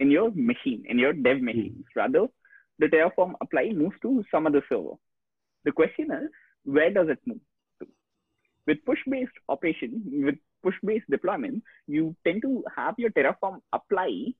in 0.00 0.10
your 0.10 0.30
machine, 0.34 0.84
in 0.88 0.98
your 0.98 1.14
dev 1.14 1.40
machines. 1.40 1.84
Mm. 1.96 1.96
Rather, 1.96 2.26
the 2.78 2.86
Terraform 2.86 3.32
apply 3.40 3.70
moves 3.74 3.96
to 4.02 4.22
some 4.30 4.46
other 4.46 4.62
server. 4.68 4.96
The 5.64 5.72
question 5.72 6.10
is, 6.10 6.28
where 6.64 6.92
does 6.92 7.08
it 7.08 7.18
move 7.24 7.40
to? 7.80 7.88
With 8.66 8.84
push-based 8.84 9.32
operation, 9.48 10.02
with 10.06 10.34
push-based 10.62 11.08
deployments, 11.10 11.62
you 11.86 12.14
tend 12.26 12.42
to 12.42 12.62
have 12.76 12.94
your 12.98 13.10
Terraform 13.10 13.60
apply 13.72 14.34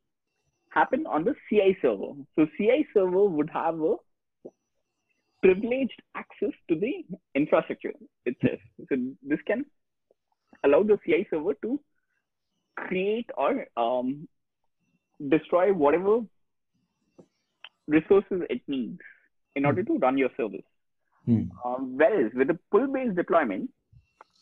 happen 0.77 1.07
on 1.07 1.25
the 1.25 1.35
CI 1.49 1.77
server. 1.81 2.13
So 2.37 2.47
CI 2.57 2.87
server 2.93 3.25
would 3.25 3.51
have 3.51 3.81
a 3.81 3.95
privileged 5.43 6.01
access 6.15 6.55
to 6.69 6.79
the 6.79 6.93
infrastructure 7.35 7.93
itself. 8.27 8.61
So 8.89 8.97
this 9.23 9.39
can 9.47 9.65
allow 10.65 10.83
the 10.83 10.99
CI 11.05 11.27
server 11.31 11.55
to 11.63 11.81
create 12.77 13.31
or 13.37 13.67
um, 13.77 14.29
destroy 15.31 15.73
whatever 15.73 16.21
resources 17.89 18.43
it 18.51 18.61
needs 18.69 19.01
in 19.55 19.65
order 19.65 19.83
to 19.83 19.99
run 19.99 20.19
your 20.19 20.31
service. 20.37 20.69
Hmm. 21.25 21.45
Um, 21.65 21.97
whereas 21.97 22.33
with 22.35 22.51
a 22.51 22.59
pull-based 22.71 23.17
deployment, 23.17 23.71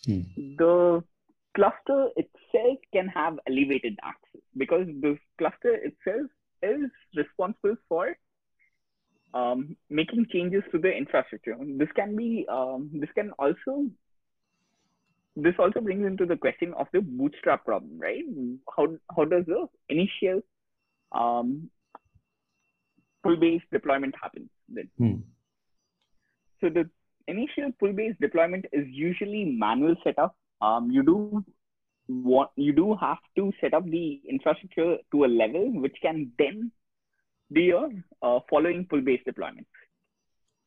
hmm. 0.05 0.23
the 0.59 1.05
cluster 1.55 2.09
itself 2.17 2.79
can 2.93 3.09
have 3.09 3.39
elevated 3.49 3.99
access 4.03 4.43
because 4.57 4.87
the 5.01 5.17
cluster 5.39 5.75
itself 5.75 6.31
is 6.63 6.91
responsible 7.17 7.77
for 7.89 8.17
um, 9.35 9.77
making 9.91 10.27
changes 10.33 10.63
to 10.73 10.79
the 10.79 10.91
infrastructure. 10.91 11.57
This 11.77 11.89
can 11.95 12.17
be, 12.17 12.47
um, 12.49 12.91
this 12.93 13.11
can 13.15 13.33
also, 13.39 13.87
this 15.37 15.55
also 15.59 15.81
brings 15.81 16.07
into 16.07 16.27
the 16.27 16.37
question 16.37 16.73
of 16.75 16.87
the 16.93 17.01
bootstrap 17.01 17.65
problem, 17.65 17.99
right? 17.99 18.23
How, 18.77 18.89
how 19.15 19.25
does 19.25 19.45
the 19.47 19.67
initial 19.89 20.43
um, 21.13 21.71
pull-based 23.25 23.65
deployment 23.73 24.15
happen 24.21 24.49
then. 24.69 24.89
Hmm. 24.99 25.15
So 26.61 26.69
the 26.69 26.89
initial 27.27 27.73
pull-based 27.81 28.21
deployment 28.21 28.67
is 28.73 28.87
usually 28.89 29.45
manual 29.45 29.97
setup. 30.05 30.37
Um, 30.65 30.91
you 30.91 31.03
do 31.03 31.45
want 32.09 32.51
you 32.57 32.73
do 32.73 32.97
have 33.01 33.23
to 33.37 33.53
set 33.61 33.75
up 33.75 33.85
the 33.97 34.21
infrastructure 34.29 34.97
to 35.13 35.25
a 35.25 35.31
level 35.43 35.65
which 35.85 35.97
can 36.03 36.31
then 36.39 36.71
do 37.53 37.61
your 37.61 37.89
uh, 38.23 38.39
following 38.51 38.87
pull-based 38.91 39.25
deployment. 39.25 39.67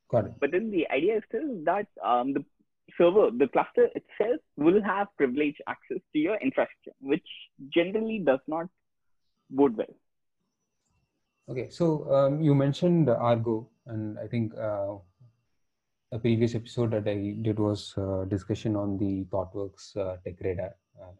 Got 0.09 0.25
it. 0.25 0.33
But 0.39 0.51
then 0.51 0.71
the 0.71 0.87
idea 0.89 1.17
is 1.17 1.23
still 1.27 1.47
that 1.65 1.87
um, 2.03 2.33
the 2.33 2.43
server, 2.97 3.29
the 3.31 3.47
cluster 3.47 3.89
itself, 3.99 4.39
will 4.55 4.81
have 4.83 5.07
privileged 5.17 5.61
access 5.67 6.01
to 6.13 6.19
your 6.19 6.37
infrastructure, 6.37 6.95
which 7.01 7.27
generally 7.73 8.19
does 8.19 8.39
not 8.47 8.67
bode 9.49 9.75
well. 9.75 9.95
Okay, 11.49 11.69
so 11.69 12.13
um, 12.13 12.41
you 12.41 12.53
mentioned 12.53 13.09
Argo, 13.09 13.67
and 13.85 14.19
I 14.19 14.27
think 14.27 14.53
uh, 14.57 14.95
a 16.11 16.19
previous 16.19 16.55
episode 16.55 16.91
that 16.91 17.07
I 17.07 17.35
did 17.41 17.59
was 17.59 17.93
uh, 17.97 18.23
discussion 18.25 18.75
on 18.75 18.97
the 18.97 19.25
ThoughtWorks 19.25 19.97
uh, 19.97 20.17
Tech 20.23 20.35
Radar. 20.41 20.75
Uh, 20.99 21.11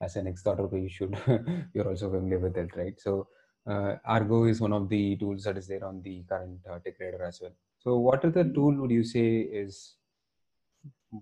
as 0.00 0.16
an 0.16 0.26
ex-developer, 0.26 0.78
you 0.78 0.88
should 0.88 1.16
you're 1.74 1.88
also 1.88 2.10
familiar 2.10 2.38
with 2.38 2.56
it, 2.56 2.74
right? 2.74 2.98
So 2.98 3.28
uh, 3.66 3.96
Argo 4.04 4.44
is 4.44 4.60
one 4.60 4.72
of 4.72 4.88
the 4.88 5.16
tools 5.16 5.44
that 5.44 5.56
is 5.56 5.66
there 5.66 5.84
on 5.84 6.02
the 6.02 6.24
current 6.28 6.58
uh, 6.70 6.78
Tech 6.78 6.94
Radar 6.98 7.26
as 7.26 7.40
well. 7.40 7.52
So 7.78 7.98
what 7.98 8.24
are 8.24 8.30
the 8.30 8.44
tool 8.44 8.74
would 8.76 8.90
you 8.90 9.04
say 9.04 9.40
is 9.40 9.96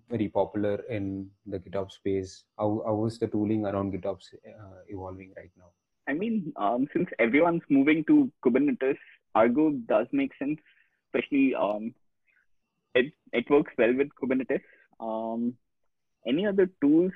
very 0.08 0.28
popular 0.28 0.76
in 0.88 1.28
the 1.46 1.58
GitOps 1.58 1.92
space. 1.92 2.44
How, 2.56 2.82
how 2.86 3.04
is 3.06 3.18
the 3.18 3.26
tooling 3.26 3.66
around 3.66 3.92
GitOps 3.92 4.32
uh, 4.46 4.80
evolving 4.88 5.32
right 5.36 5.50
now? 5.58 5.70
I 6.08 6.14
mean, 6.14 6.52
um, 6.56 6.88
since 6.92 7.08
everyone's 7.18 7.62
moving 7.68 8.04
to 8.06 8.30
Kubernetes, 8.44 8.96
Argo 9.34 9.70
does 9.70 10.06
make 10.12 10.32
sense, 10.38 10.58
especially 11.08 11.54
um, 11.54 11.94
it, 12.94 13.12
it 13.33 13.48
works 13.50 13.72
well 13.78 13.94
with 13.96 14.09
Kubernetes. 14.20 14.61
Um, 15.00 15.55
any 16.26 16.46
other 16.46 16.70
tools 16.81 17.12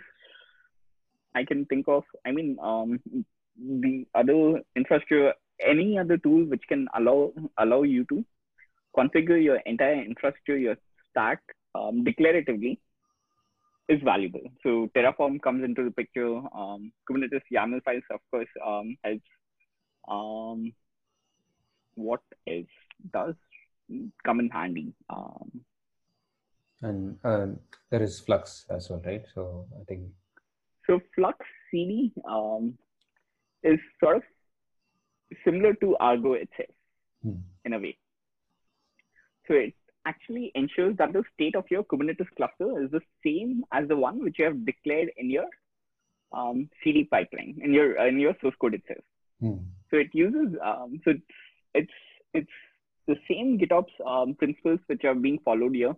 I 1.35 1.45
can 1.45 1.65
think 1.67 1.87
of? 1.89 2.05
I 2.27 2.33
mean, 2.33 2.57
um, 2.63 3.01
the 3.59 4.07
other 4.15 4.61
infrastructure, 4.75 5.35
any 5.65 5.99
other 5.99 6.19
tool 6.19 6.45
which 6.45 6.63
can 6.69 6.89
allow 6.95 7.33
allow 7.59 7.83
you 7.83 8.05
to 8.07 8.25
configure 8.97 9.43
your 9.43 9.57
entire 9.67 10.03
infrastructure, 10.03 10.57
your 10.57 10.77
stack 11.11 11.41
um, 11.75 12.05
declaratively 12.05 12.79
is 13.89 14.01
valuable. 14.03 14.41
So 14.63 14.91
Terraform 14.97 15.41
comes 15.41 15.65
into 15.65 15.85
the 15.85 15.91
picture. 15.91 16.37
Um, 16.55 16.93
Kubernetes 17.09 17.43
YAML 17.53 17.83
files, 17.85 18.03
of 18.11 18.21
course, 18.31 18.49
um, 18.65 18.97
helps. 19.05 19.23
Um, 20.09 20.73
what 21.95 22.21
else 22.49 22.67
does 23.13 23.35
come 24.25 24.41
in 24.41 24.51
handy? 24.51 24.93
Um, 25.11 25.61
and 26.83 27.19
uh, 27.25 27.47
there 27.91 28.03
is 28.03 28.21
Flux 28.21 28.67
as 28.71 28.91
well, 28.91 29.03
right? 29.05 29.25
So 29.35 29.67
I 29.81 29.85
think. 29.85 30.09
So 30.87 31.01
Flux 31.15 31.39
CD 31.71 32.13
um, 32.29 32.75
is 33.63 33.79
sort 33.99 34.17
of 34.17 34.23
similar 35.45 35.75
to 35.75 35.97
Argo 35.99 36.35
itself 36.35 36.69
hmm. 37.23 37.41
in 37.65 37.73
a 37.73 37.79
way. 37.79 37.99
So 39.49 39.55
it 39.55 39.75
actually 40.07 40.53
ensures 40.55 40.97
that 40.99 41.13
the 41.13 41.25
state 41.35 41.57
of 41.57 41.65
your 41.71 41.83
Kubernetes 41.85 42.29
cluster 42.37 42.83
is 42.83 42.91
the 42.91 43.01
same 43.25 43.65
as 43.73 43.89
the 43.89 43.97
one 43.97 44.23
which 44.23 44.37
you 44.39 44.45
have 44.45 44.65
declared 44.65 45.11
in 45.17 45.31
your 45.31 45.47
um, 46.33 46.69
CD 46.83 47.05
pipeline 47.05 47.59
in 47.63 47.73
your 47.73 48.07
in 48.07 48.19
your 48.19 48.35
source 48.41 48.55
code 48.61 48.75
itself. 48.75 49.05
Hmm. 49.41 49.65
So 49.91 49.97
it 49.99 50.11
uses 50.13 50.57
um, 50.65 51.01
so 51.05 51.13
it's, 51.13 51.23
it's 51.75 51.93
it's 52.35 52.51
the 53.07 53.17
same 53.29 53.59
GitOps 53.59 53.93
um, 54.07 54.35
principles 54.35 54.81
which 54.87 55.05
are 55.05 55.15
being 55.15 55.39
followed 55.45 55.75
here. 55.75 55.95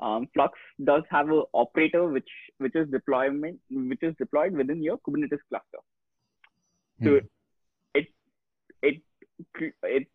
Um, 0.00 0.26
Flux 0.34 0.58
does 0.82 1.02
have 1.10 1.28
an 1.28 1.44
operator 1.54 2.08
which 2.08 2.28
which 2.58 2.74
is 2.74 2.88
deployment 2.90 3.60
which 3.70 4.02
is 4.02 4.14
deployed 4.18 4.52
within 4.52 4.82
your 4.82 4.98
Kubernetes 4.98 5.38
cluster. 5.48 5.78
So 7.02 7.10
hmm. 7.10 7.16
it 7.94 8.06
it 8.82 9.02
it 9.82 10.08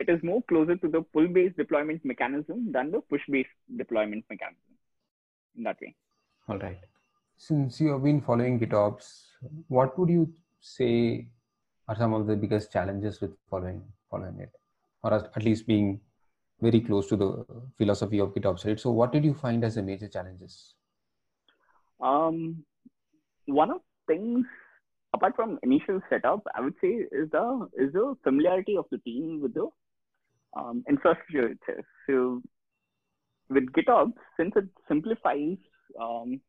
it 0.00 0.08
is 0.08 0.22
more 0.22 0.42
closer 0.48 0.76
to 0.76 0.88
the 0.88 1.02
pull-based 1.14 1.56
deployment 1.56 2.04
mechanism 2.04 2.72
than 2.72 2.90
the 2.90 3.00
push-based 3.08 3.56
deployment 3.76 4.24
mechanism 4.28 4.74
in 5.56 5.62
that 5.64 5.80
way. 5.80 5.94
All 6.48 6.58
right. 6.58 6.80
Since 7.36 7.80
you 7.80 7.92
have 7.92 8.02
been 8.02 8.20
following 8.20 8.58
GitOps, 8.58 9.22
what 9.68 9.98
would 9.98 10.08
you 10.08 10.32
say 10.60 11.28
are 11.88 11.96
some 11.96 12.14
of 12.14 12.26
the 12.26 12.36
biggest 12.36 12.72
challenges 12.72 13.20
with 13.20 13.32
following 13.50 13.82
following 14.10 14.38
it, 14.40 14.52
or 15.02 15.14
at 15.14 15.42
least 15.42 15.66
being 15.66 16.00
very 16.60 16.80
close 16.80 17.08
to 17.08 17.16
the 17.16 17.44
philosophy 17.76 18.20
of 18.20 18.34
GitOps? 18.34 18.80
So, 18.80 18.90
what 18.90 19.12
did 19.12 19.24
you 19.24 19.34
find 19.34 19.64
as 19.64 19.74
the 19.74 19.82
major 19.82 20.08
challenges? 20.08 20.74
Um, 22.00 22.64
one 23.46 23.70
of 23.70 23.80
things 24.06 24.46
apart 25.14 25.36
from 25.36 25.58
initial 25.62 26.00
setup, 26.08 26.42
I 26.54 26.60
would 26.60 26.74
say 26.80 26.88
is 26.88 27.30
the 27.30 27.68
is 27.76 27.92
the 27.92 28.16
familiarity 28.24 28.76
of 28.76 28.86
the 28.90 28.98
team 28.98 29.40
with 29.42 29.54
the 29.54 29.68
um, 30.56 30.84
infrastructure 30.88 31.48
itself. 31.48 31.84
So 32.06 32.42
with 33.48 33.72
GitOps, 33.72 34.14
since 34.38 34.52
it 34.56 34.68
simplifies 34.88 35.58
um, 36.00 36.40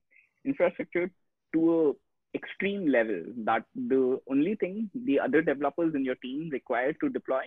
infrastructure 0.46 1.12
to 1.54 1.90
a 1.90 2.38
extreme 2.38 2.88
level 2.88 3.22
that 3.46 3.64
the 3.76 4.20
only 4.30 4.56
thing 4.56 4.90
the 5.06 5.20
other 5.20 5.42
developers 5.42 5.94
in 5.94 6.04
your 6.04 6.16
team 6.16 6.50
require 6.52 6.92
to 6.94 7.10
deploy 7.10 7.44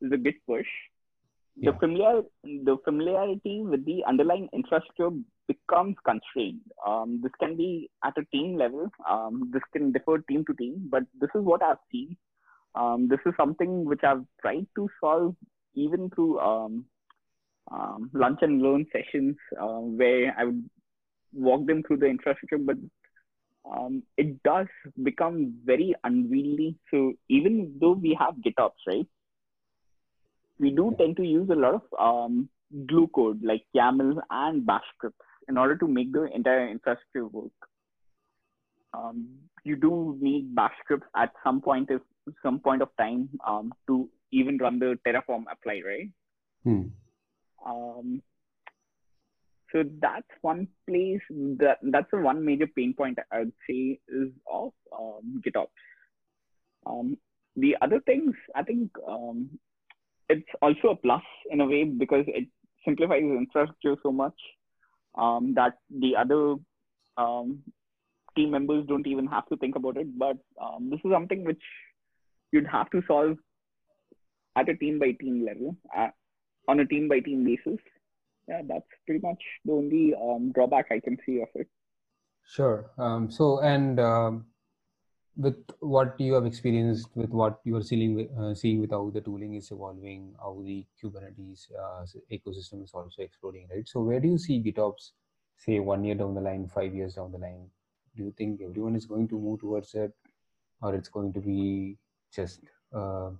is 0.00 0.12
a 0.12 0.16
git 0.16 0.34
push. 0.46 0.66
Yeah. 1.56 1.72
The 1.72 1.78
familiar 1.78 2.22
the 2.44 2.76
familiarity 2.84 3.62
with 3.62 3.84
the 3.84 4.04
underlying 4.06 4.48
infrastructure 4.52 5.10
becomes 5.48 5.96
constrained. 6.04 6.60
Um, 6.86 7.20
this 7.22 7.32
can 7.40 7.56
be 7.56 7.90
at 8.04 8.16
a 8.16 8.24
team 8.26 8.56
level. 8.56 8.88
Um, 9.10 9.50
this 9.52 9.62
can 9.72 9.90
differ 9.92 10.18
team 10.28 10.44
to 10.46 10.54
team, 10.54 10.88
but 10.90 11.02
this 11.20 11.30
is 11.34 11.42
what 11.42 11.62
I've 11.62 11.84
seen. 11.90 12.16
Um, 12.74 13.08
this 13.08 13.18
is 13.26 13.32
something 13.36 13.84
which 13.84 14.04
I've 14.04 14.24
tried 14.40 14.66
to 14.76 14.88
solve 15.00 15.34
even 15.74 16.10
through 16.10 16.38
um, 16.38 16.84
um, 17.70 18.10
lunch 18.12 18.38
and 18.42 18.62
learn 18.62 18.86
sessions 18.92 19.36
uh, 19.60 19.80
where 20.00 20.34
I 20.38 20.44
would 20.44 20.68
walk 21.32 21.66
them 21.66 21.82
through 21.82 21.98
the 21.98 22.06
infrastructure, 22.06 22.58
but 22.58 22.76
um, 23.70 24.02
it 24.16 24.42
does 24.42 24.66
become 25.02 25.54
very 25.64 25.94
unwieldy. 26.04 26.76
So 26.90 27.12
even 27.28 27.76
though 27.80 27.92
we 27.92 28.16
have 28.18 28.34
GitOps, 28.36 28.86
right, 28.86 29.06
we 30.58 30.70
do 30.70 30.94
tend 30.98 31.16
to 31.16 31.24
use 31.24 31.48
a 31.50 31.54
lot 31.54 31.74
of 31.74 31.82
um, 31.98 32.48
glue 32.86 33.08
code 33.14 33.40
like 33.42 33.64
YAML 33.74 34.20
and 34.30 34.66
Bash 34.66 34.84
scripts 34.96 35.24
in 35.48 35.56
order 35.56 35.76
to 35.76 35.88
make 35.88 36.12
the 36.12 36.24
entire 36.34 36.68
infrastructure 36.68 37.26
work. 37.26 37.52
Um, 38.94 39.28
you 39.64 39.76
do 39.76 40.18
need 40.20 40.54
Bash 40.54 40.72
scripts 40.84 41.06
at 41.16 41.32
some 41.44 41.60
point 41.60 41.90
if 41.90 42.02
some 42.42 42.60
point 42.60 42.82
of 42.82 42.88
time 42.98 43.28
um, 43.46 43.72
to 43.86 44.08
even 44.32 44.58
run 44.58 44.78
the 44.78 44.98
Terraform 45.06 45.44
apply, 45.50 45.80
right? 45.86 46.10
Hmm. 46.64 46.82
Um, 47.64 48.22
so 49.72 49.84
that's 50.00 50.26
one 50.40 50.68
place 50.88 51.20
that 51.58 51.78
that's 51.82 52.10
the 52.10 52.18
one 52.18 52.44
major 52.44 52.66
pain 52.66 52.94
point 52.94 53.18
I 53.30 53.40
would 53.40 53.52
say 53.68 53.98
is 54.08 54.28
of 54.50 54.72
um, 54.98 55.42
GitOps. 55.46 55.68
Um, 56.86 57.18
the 57.56 57.76
other 57.82 58.00
things 58.00 58.34
I 58.54 58.62
think 58.62 58.90
um, 59.06 59.58
it's 60.28 60.48
also 60.60 60.88
a 60.88 60.96
plus 60.96 61.22
in 61.50 61.60
a 61.60 61.66
way 61.66 61.84
because 61.84 62.24
it 62.28 62.48
simplifies 62.84 63.22
infrastructure 63.22 63.96
so 64.02 64.12
much 64.12 64.34
um, 65.16 65.54
that 65.54 65.74
the 65.90 66.16
other 66.16 66.56
um, 67.16 67.60
team 68.36 68.50
members 68.50 68.86
don't 68.86 69.06
even 69.06 69.26
have 69.26 69.46
to 69.48 69.56
think 69.56 69.76
about 69.76 69.96
it. 69.96 70.18
But 70.18 70.36
um, 70.62 70.90
this 70.90 71.00
is 71.04 71.10
something 71.10 71.44
which 71.44 71.62
you'd 72.52 72.66
have 72.66 72.90
to 72.90 73.02
solve 73.06 73.36
at 74.56 74.68
a 74.68 74.76
team 74.76 74.98
by 74.98 75.12
team 75.12 75.44
level, 75.44 75.76
uh, 75.96 76.08
on 76.66 76.80
a 76.80 76.86
team 76.86 77.08
by 77.08 77.20
team 77.20 77.44
basis. 77.44 77.80
Yeah, 78.48 78.62
that's 78.66 78.86
pretty 79.06 79.24
much 79.24 79.42
the 79.64 79.72
only 79.72 80.14
um, 80.14 80.52
drawback 80.52 80.86
I 80.90 81.00
can 81.00 81.18
see 81.24 81.42
of 81.42 81.48
it. 81.54 81.68
Sure. 82.46 82.90
Um, 82.96 83.30
so, 83.30 83.60
and 83.60 84.00
um, 84.00 84.46
with 85.38 85.56
what 85.78 86.20
you 86.20 86.34
have 86.34 86.46
experienced, 86.46 87.08
with 87.14 87.30
what 87.30 87.60
you 87.64 87.76
are 87.76 87.82
seeing 87.82 88.14
with, 88.14 88.28
uh, 88.38 88.54
seeing 88.54 88.80
with 88.80 88.90
how 88.90 89.10
the 89.14 89.20
tooling 89.20 89.54
is 89.54 89.70
evolving, 89.70 90.34
how 90.40 90.60
the 90.64 90.84
Kubernetes 91.00 91.68
uh, 91.78 92.04
ecosystem 92.30 92.82
is 92.82 92.90
also 92.92 93.22
exploding, 93.22 93.68
right? 93.72 93.88
So, 93.88 94.00
where 94.00 94.20
do 94.20 94.28
you 94.28 94.38
see 94.38 94.60
GitOps, 94.62 95.12
say, 95.56 95.78
one 95.78 96.04
year 96.04 96.16
down 96.16 96.34
the 96.34 96.40
line, 96.40 96.68
five 96.68 96.94
years 96.94 97.14
down 97.14 97.32
the 97.32 97.38
line? 97.38 97.70
Do 98.16 98.24
you 98.24 98.34
think 98.36 98.60
everyone 98.60 98.96
is 98.96 99.06
going 99.06 99.28
to 99.28 99.38
move 99.38 99.60
towards 99.60 99.94
it, 99.94 100.12
or 100.82 100.94
it's 100.94 101.08
going 101.08 101.32
to 101.34 101.40
be 101.40 101.96
just 102.34 102.60
uh, 102.92 103.30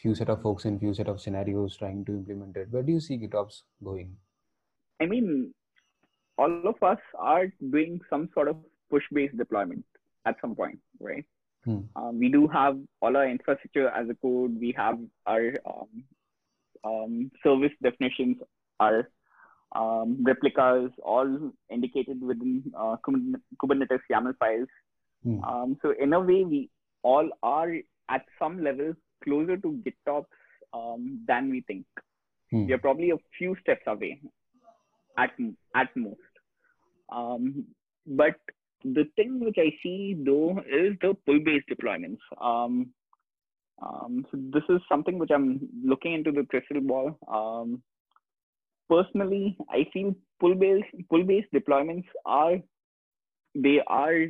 few 0.00 0.14
set 0.14 0.30
of 0.30 0.40
folks 0.42 0.64
and 0.64 0.78
few 0.78 0.94
set 0.94 1.08
of 1.08 1.20
scenarios 1.20 1.76
trying 1.76 2.04
to 2.04 2.12
implement 2.12 2.56
it 2.56 2.68
where 2.70 2.82
do 2.82 2.92
you 2.92 3.00
see 3.00 3.18
gitops 3.18 3.62
going 3.82 4.16
i 5.00 5.06
mean 5.06 5.52
all 6.36 6.68
of 6.72 6.82
us 6.82 7.00
are 7.18 7.46
doing 7.70 8.00
some 8.08 8.28
sort 8.32 8.48
of 8.48 8.56
push 8.90 9.02
based 9.12 9.36
deployment 9.36 9.84
at 10.24 10.36
some 10.40 10.54
point 10.54 10.78
right 11.00 11.24
hmm. 11.64 11.80
um, 11.96 12.18
we 12.18 12.28
do 12.28 12.46
have 12.48 12.78
all 13.00 13.16
our 13.16 13.28
infrastructure 13.28 13.88
as 13.88 14.08
a 14.08 14.14
code 14.14 14.58
we 14.60 14.74
have 14.76 14.98
our 15.26 15.52
um, 15.66 16.04
um, 16.84 17.30
service 17.42 17.72
definitions 17.82 18.36
our 18.80 19.08
um, 19.74 20.24
replicas 20.24 20.90
all 21.02 21.52
indicated 21.70 22.20
within 22.22 22.62
uh, 22.76 22.96
kubernetes 23.04 24.00
yaml 24.10 24.36
files 24.38 24.68
hmm. 25.22 25.42
Um, 25.44 25.76
so 25.82 25.94
in 26.00 26.12
a 26.12 26.20
way 26.20 26.44
we 26.44 26.70
all 27.02 27.28
are 27.42 27.74
at 28.08 28.24
some 28.38 28.62
level 28.62 28.94
closer 29.24 29.56
to 29.56 29.82
GitOps 29.86 30.26
um, 30.72 31.24
than 31.26 31.50
we 31.50 31.62
think. 31.62 31.86
Hmm. 32.50 32.66
We 32.66 32.72
are 32.72 32.78
probably 32.78 33.10
a 33.10 33.16
few 33.36 33.56
steps 33.60 33.82
away 33.86 34.20
at 35.18 35.30
at 35.74 35.88
most. 35.96 36.20
Um, 37.10 37.66
but 38.06 38.36
the 38.84 39.04
thing 39.16 39.40
which 39.40 39.56
I 39.58 39.70
see 39.82 40.16
though 40.24 40.58
is 40.60 40.96
the 41.00 41.14
pull-based 41.26 41.68
deployments. 41.68 42.18
Um, 42.40 42.90
um, 43.82 44.26
so 44.30 44.38
this 44.52 44.62
is 44.68 44.80
something 44.88 45.18
which 45.18 45.30
I'm 45.32 45.60
looking 45.84 46.14
into 46.14 46.32
the 46.32 46.44
crystal 46.44 46.80
ball. 46.80 47.18
Um, 47.32 47.82
personally, 48.88 49.56
I 49.70 49.86
feel 49.92 50.14
pull-based 50.40 51.08
pull-based 51.10 51.52
deployments 51.54 52.06
are 52.24 52.56
they 53.54 53.80
are 53.86 54.26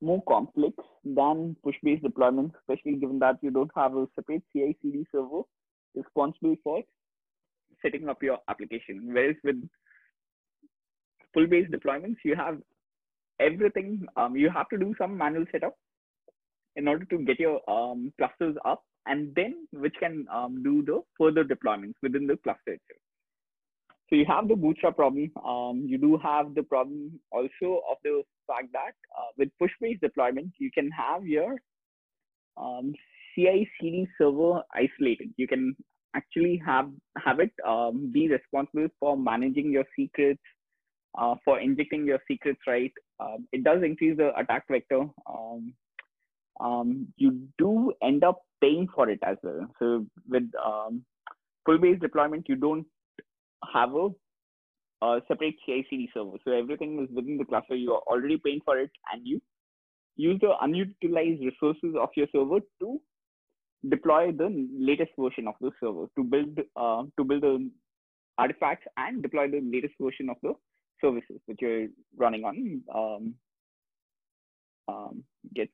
more 0.00 0.22
complex 0.28 0.74
than 1.04 1.56
push-based 1.64 2.04
deployments, 2.04 2.52
especially 2.60 2.96
given 2.96 3.18
that 3.20 3.36
you 3.42 3.50
don't 3.50 3.70
have 3.74 3.96
a 3.96 4.06
separate 4.14 4.42
CI/CD 4.52 5.06
server 5.10 5.42
responsible 5.94 6.56
for 6.62 6.82
setting 7.82 8.08
up 8.08 8.22
your 8.22 8.38
application. 8.48 9.00
Whereas 9.12 9.36
with 9.42 9.56
pull-based 11.32 11.72
deployments, 11.72 12.16
you 12.24 12.34
have 12.36 12.58
everything. 13.40 14.06
Um, 14.16 14.36
you 14.36 14.50
have 14.50 14.68
to 14.70 14.78
do 14.78 14.94
some 14.98 15.16
manual 15.16 15.44
setup 15.52 15.76
in 16.76 16.88
order 16.88 17.04
to 17.06 17.18
get 17.18 17.40
your 17.40 17.60
um, 17.70 18.12
clusters 18.18 18.56
up, 18.64 18.82
and 19.06 19.34
then 19.34 19.66
which 19.72 19.94
can 19.98 20.26
um, 20.32 20.62
do 20.62 20.82
the 20.84 21.00
further 21.18 21.44
deployments 21.44 21.94
within 22.02 22.26
the 22.26 22.36
cluster 22.36 22.72
itself. 22.72 23.00
So 24.08 24.14
you 24.14 24.24
have 24.26 24.46
the 24.48 24.54
bootstrap 24.54 24.96
problem. 24.96 25.32
Um, 25.44 25.84
you 25.86 25.98
do 25.98 26.16
have 26.22 26.54
the 26.54 26.62
problem 26.62 27.18
also 27.32 27.82
of 27.90 27.96
the 28.04 28.22
fact 28.46 28.68
that 28.72 28.92
uh, 29.18 29.30
with 29.36 29.48
push-based 29.58 30.00
deployment, 30.00 30.52
you 30.58 30.70
can 30.72 30.90
have 30.90 31.26
your 31.26 31.56
um, 32.56 32.94
CI/CD 33.34 34.06
server 34.16 34.62
isolated. 34.72 35.30
You 35.36 35.48
can 35.48 35.74
actually 36.14 36.62
have 36.64 36.90
have 37.24 37.40
it 37.40 37.50
um, 37.66 38.10
be 38.12 38.28
responsible 38.28 38.88
for 39.00 39.16
managing 39.16 39.72
your 39.72 39.84
secrets, 39.98 40.40
uh, 41.18 41.34
for 41.44 41.58
injecting 41.60 42.06
your 42.06 42.20
secrets 42.28 42.60
right. 42.66 42.92
Um, 43.18 43.46
it 43.52 43.64
does 43.64 43.82
increase 43.82 44.16
the 44.16 44.36
attack 44.38 44.64
vector. 44.70 45.04
Um, 45.26 45.74
um, 46.60 47.08
you 47.16 47.48
do 47.58 47.92
end 48.02 48.24
up 48.24 48.42
paying 48.60 48.88
for 48.94 49.08
it 49.10 49.18
as 49.22 49.36
well. 49.42 49.66
So 49.78 50.06
with 50.28 50.50
um, 50.64 51.04
pull-based 51.64 52.00
deployment, 52.00 52.48
you 52.48 52.56
don't 52.56 52.86
have 53.72 53.94
a, 53.94 54.08
a 55.02 55.20
separate 55.28 55.54
CI/CD 55.66 56.10
server. 56.14 56.36
So 56.44 56.52
everything 56.52 57.02
is 57.02 57.14
within 57.14 57.38
the 57.38 57.44
cluster. 57.44 57.74
You 57.74 57.94
are 57.94 58.02
already 58.06 58.38
paying 58.38 58.60
for 58.64 58.78
it, 58.78 58.90
and 59.12 59.26
you 59.26 59.40
use 60.16 60.38
the 60.40 60.52
unutilized 60.60 61.42
resources 61.42 61.94
of 62.00 62.08
your 62.16 62.26
server 62.32 62.60
to 62.80 63.00
deploy 63.88 64.32
the 64.32 64.68
latest 64.78 65.10
version 65.18 65.46
of 65.46 65.54
the 65.60 65.70
server 65.80 66.06
to 66.16 66.24
build 66.24 66.58
uh, 66.76 67.02
to 67.16 67.24
build 67.24 67.42
the 67.42 67.70
artifacts 68.38 68.86
and 68.96 69.22
deploy 69.22 69.48
the 69.48 69.60
latest 69.60 69.94
version 70.00 70.28
of 70.30 70.36
the 70.42 70.52
services 71.00 71.40
that 71.48 71.60
you're 71.60 71.88
running 72.16 72.44
on. 72.44 72.82
Um, 72.94 73.34
um, 74.88 75.24
get 75.54 75.68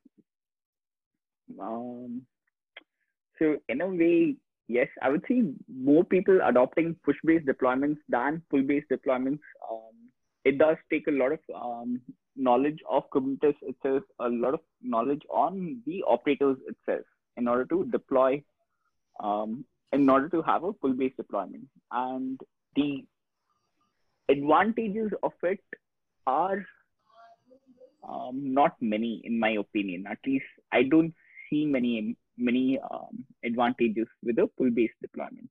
um, 1.59 2.23
so 3.39 3.57
in 3.69 3.81
a 3.81 3.87
way, 3.87 4.35
yes, 4.67 4.87
I 5.01 5.09
would 5.09 5.23
see 5.27 5.53
more 5.67 6.03
people 6.03 6.39
adopting 6.43 6.95
push-based 7.03 7.45
deployments 7.45 7.97
than 8.09 8.41
pull-based 8.49 8.89
deployments. 8.91 9.39
Um, 9.69 10.11
it 10.45 10.57
does 10.57 10.77
take 10.89 11.07
a 11.07 11.11
lot 11.11 11.31
of 11.31 11.39
um, 11.55 12.01
knowledge 12.35 12.79
of 12.89 13.09
Kubernetes 13.09 13.55
itself, 13.61 14.03
a 14.19 14.29
lot 14.29 14.53
of 14.53 14.59
knowledge 14.81 15.21
on 15.29 15.81
the 15.85 16.03
operators 16.03 16.57
itself 16.67 17.05
in 17.37 17.47
order 17.47 17.65
to 17.65 17.85
deploy, 17.85 18.43
um, 19.19 19.65
in 19.91 20.09
order 20.09 20.29
to 20.29 20.41
have 20.41 20.63
a 20.63 20.73
pull-based 20.73 21.17
deployment. 21.17 21.65
And 21.91 22.39
the 22.75 23.05
advantages 24.29 25.11
of 25.23 25.33
it 25.43 25.59
are 26.27 26.65
um, 28.07 28.53
not 28.53 28.75
many, 28.81 29.21
in 29.23 29.39
my 29.39 29.51
opinion. 29.51 30.05
At 30.09 30.19
least 30.25 30.45
I 30.71 30.83
don't 30.83 31.13
see 31.49 31.65
many 31.65 32.17
many 32.37 32.79
um, 32.91 33.25
advantages 33.43 34.07
with 34.23 34.39
a 34.39 34.47
pull-based 34.57 34.95
deployment. 35.01 35.49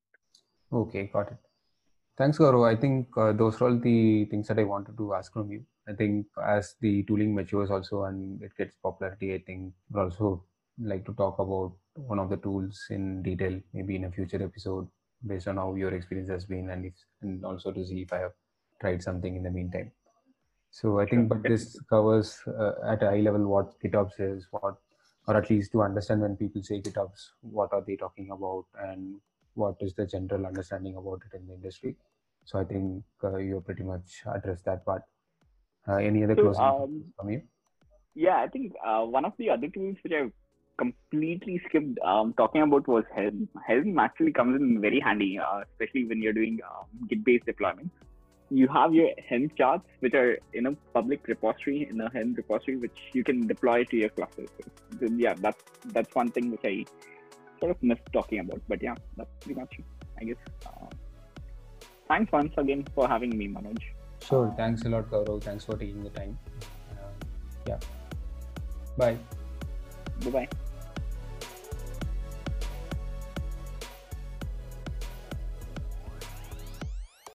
Okay, 0.72 1.10
got 1.12 1.30
it. 1.30 1.38
Thanks, 2.18 2.38
Gaurav. 2.38 2.66
I 2.66 2.78
think 2.78 3.08
uh, 3.16 3.32
those 3.32 3.60
are 3.60 3.68
all 3.68 3.78
the 3.78 4.26
things 4.26 4.48
that 4.48 4.58
I 4.58 4.64
wanted 4.64 4.96
to 4.96 5.14
ask 5.14 5.32
from 5.32 5.50
you. 5.50 5.64
I 5.88 5.92
think 5.92 6.26
as 6.44 6.74
the 6.80 7.02
tooling 7.04 7.34
matures 7.34 7.70
also 7.70 8.04
and 8.04 8.42
it 8.42 8.52
gets 8.56 8.76
popularity, 8.82 9.34
I 9.34 9.38
think 9.46 9.72
we'll 9.90 10.04
also 10.04 10.44
like 10.78 11.04
to 11.06 11.14
talk 11.14 11.38
about 11.38 11.72
one 11.94 12.18
of 12.18 12.30
the 12.30 12.36
tools 12.36 12.84
in 12.90 13.22
detail, 13.22 13.60
maybe 13.72 13.96
in 13.96 14.04
a 14.04 14.10
future 14.10 14.42
episode, 14.42 14.88
based 15.26 15.48
on 15.48 15.56
how 15.56 15.74
your 15.74 15.94
experience 15.94 16.30
has 16.30 16.44
been, 16.44 16.70
and 16.70 16.86
if, 16.86 16.94
and 17.22 17.44
also 17.44 17.72
to 17.72 17.84
see 17.84 18.02
if 18.02 18.12
I 18.12 18.18
have 18.18 18.32
tried 18.82 19.02
something 19.02 19.36
in 19.36 19.42
the 19.48 19.50
meantime. 19.50 19.90
So 20.70 21.00
I 21.00 21.06
think, 21.06 21.28
but 21.28 21.42
this 21.42 21.78
covers 21.88 22.40
uh, 22.46 22.72
at 22.92 23.02
a 23.02 23.10
high 23.10 23.20
level 23.20 23.46
what 23.46 23.78
GitOps 23.80 24.18
is, 24.18 24.46
what 24.50 24.76
or 25.28 25.36
at 25.36 25.50
least 25.50 25.70
to 25.72 25.82
understand 25.82 26.22
when 26.22 26.36
people 26.36 26.62
say 26.62 26.80
GitOps, 26.80 27.28
what 27.42 27.72
are 27.72 27.82
they 27.86 27.96
talking 27.96 28.30
about, 28.30 28.64
and 28.86 29.16
what 29.54 29.76
is 29.80 29.94
the 29.94 30.06
general 30.06 30.46
understanding 30.46 30.96
about 30.96 31.22
it 31.26 31.36
in 31.36 31.46
the 31.46 31.54
industry. 31.54 31.94
So 32.44 32.58
I 32.58 32.64
think 32.64 33.04
uh, 33.22 33.36
you 33.36 33.62
pretty 33.64 33.84
much 33.84 34.22
addressed 34.34 34.64
that 34.64 34.84
part. 34.84 35.02
Uh, 35.86 35.96
any 35.96 36.24
other 36.24 36.34
so, 36.36 36.42
closing 36.42 36.64
um, 36.64 37.04
from 37.16 37.30
you? 37.30 37.42
Yeah, 38.14 38.38
I 38.38 38.48
think 38.48 38.72
uh, 38.84 39.02
one 39.02 39.24
of 39.24 39.34
the 39.38 39.50
other 39.50 39.68
tools 39.68 39.96
which 40.02 40.12
I 40.12 40.30
completely 40.78 41.60
skipped 41.68 41.98
um, 42.04 42.34
talking 42.36 42.62
about 42.62 42.88
was 42.88 43.04
Helm. 43.14 43.48
Helm 43.66 43.98
actually 43.98 44.32
comes 44.32 44.60
in 44.60 44.80
very 44.80 45.00
handy, 45.00 45.38
uh, 45.38 45.60
especially 45.70 46.06
when 46.06 46.22
you're 46.22 46.32
doing 46.32 46.58
um, 46.68 46.86
Git-based 47.08 47.46
deployments 47.46 47.90
you 48.52 48.68
have 48.68 48.94
your 48.94 49.10
Helm 49.28 49.50
charts, 49.56 49.84
which 50.00 50.14
are 50.14 50.38
in 50.52 50.66
a 50.66 50.72
public 50.92 51.26
repository, 51.26 51.88
in 51.90 52.00
a 52.00 52.10
Helm 52.10 52.34
repository, 52.34 52.76
which 52.76 52.98
you 53.12 53.24
can 53.24 53.46
deploy 53.46 53.84
to 53.84 53.96
your 53.96 54.10
cluster. 54.10 54.44
So, 55.00 55.06
yeah, 55.16 55.34
that's 55.34 55.62
that's 55.86 56.14
one 56.14 56.30
thing 56.30 56.50
which 56.50 56.60
I 56.64 56.84
sort 57.58 57.70
of 57.70 57.82
missed 57.82 58.02
talking 58.12 58.40
about. 58.40 58.60
But 58.68 58.82
yeah, 58.82 58.94
that's 59.16 59.30
pretty 59.40 59.58
much 59.60 59.74
it, 59.78 59.84
I 60.20 60.24
guess. 60.24 60.36
Uh, 60.66 60.86
thanks 62.08 62.30
once 62.30 62.52
again 62.58 62.84
for 62.94 63.08
having 63.08 63.36
me, 63.36 63.48
Manoj. 63.48 63.78
Sure. 64.22 64.52
Thanks 64.56 64.84
a 64.84 64.88
lot, 64.88 65.10
Gaurav. 65.10 65.42
Thanks 65.42 65.64
for 65.64 65.76
taking 65.76 66.04
the 66.04 66.10
time. 66.10 66.38
Uh, 66.90 67.08
yeah. 67.68 67.78
Bye. 68.96 69.16
Bye 70.24 70.30
bye. 70.30 70.48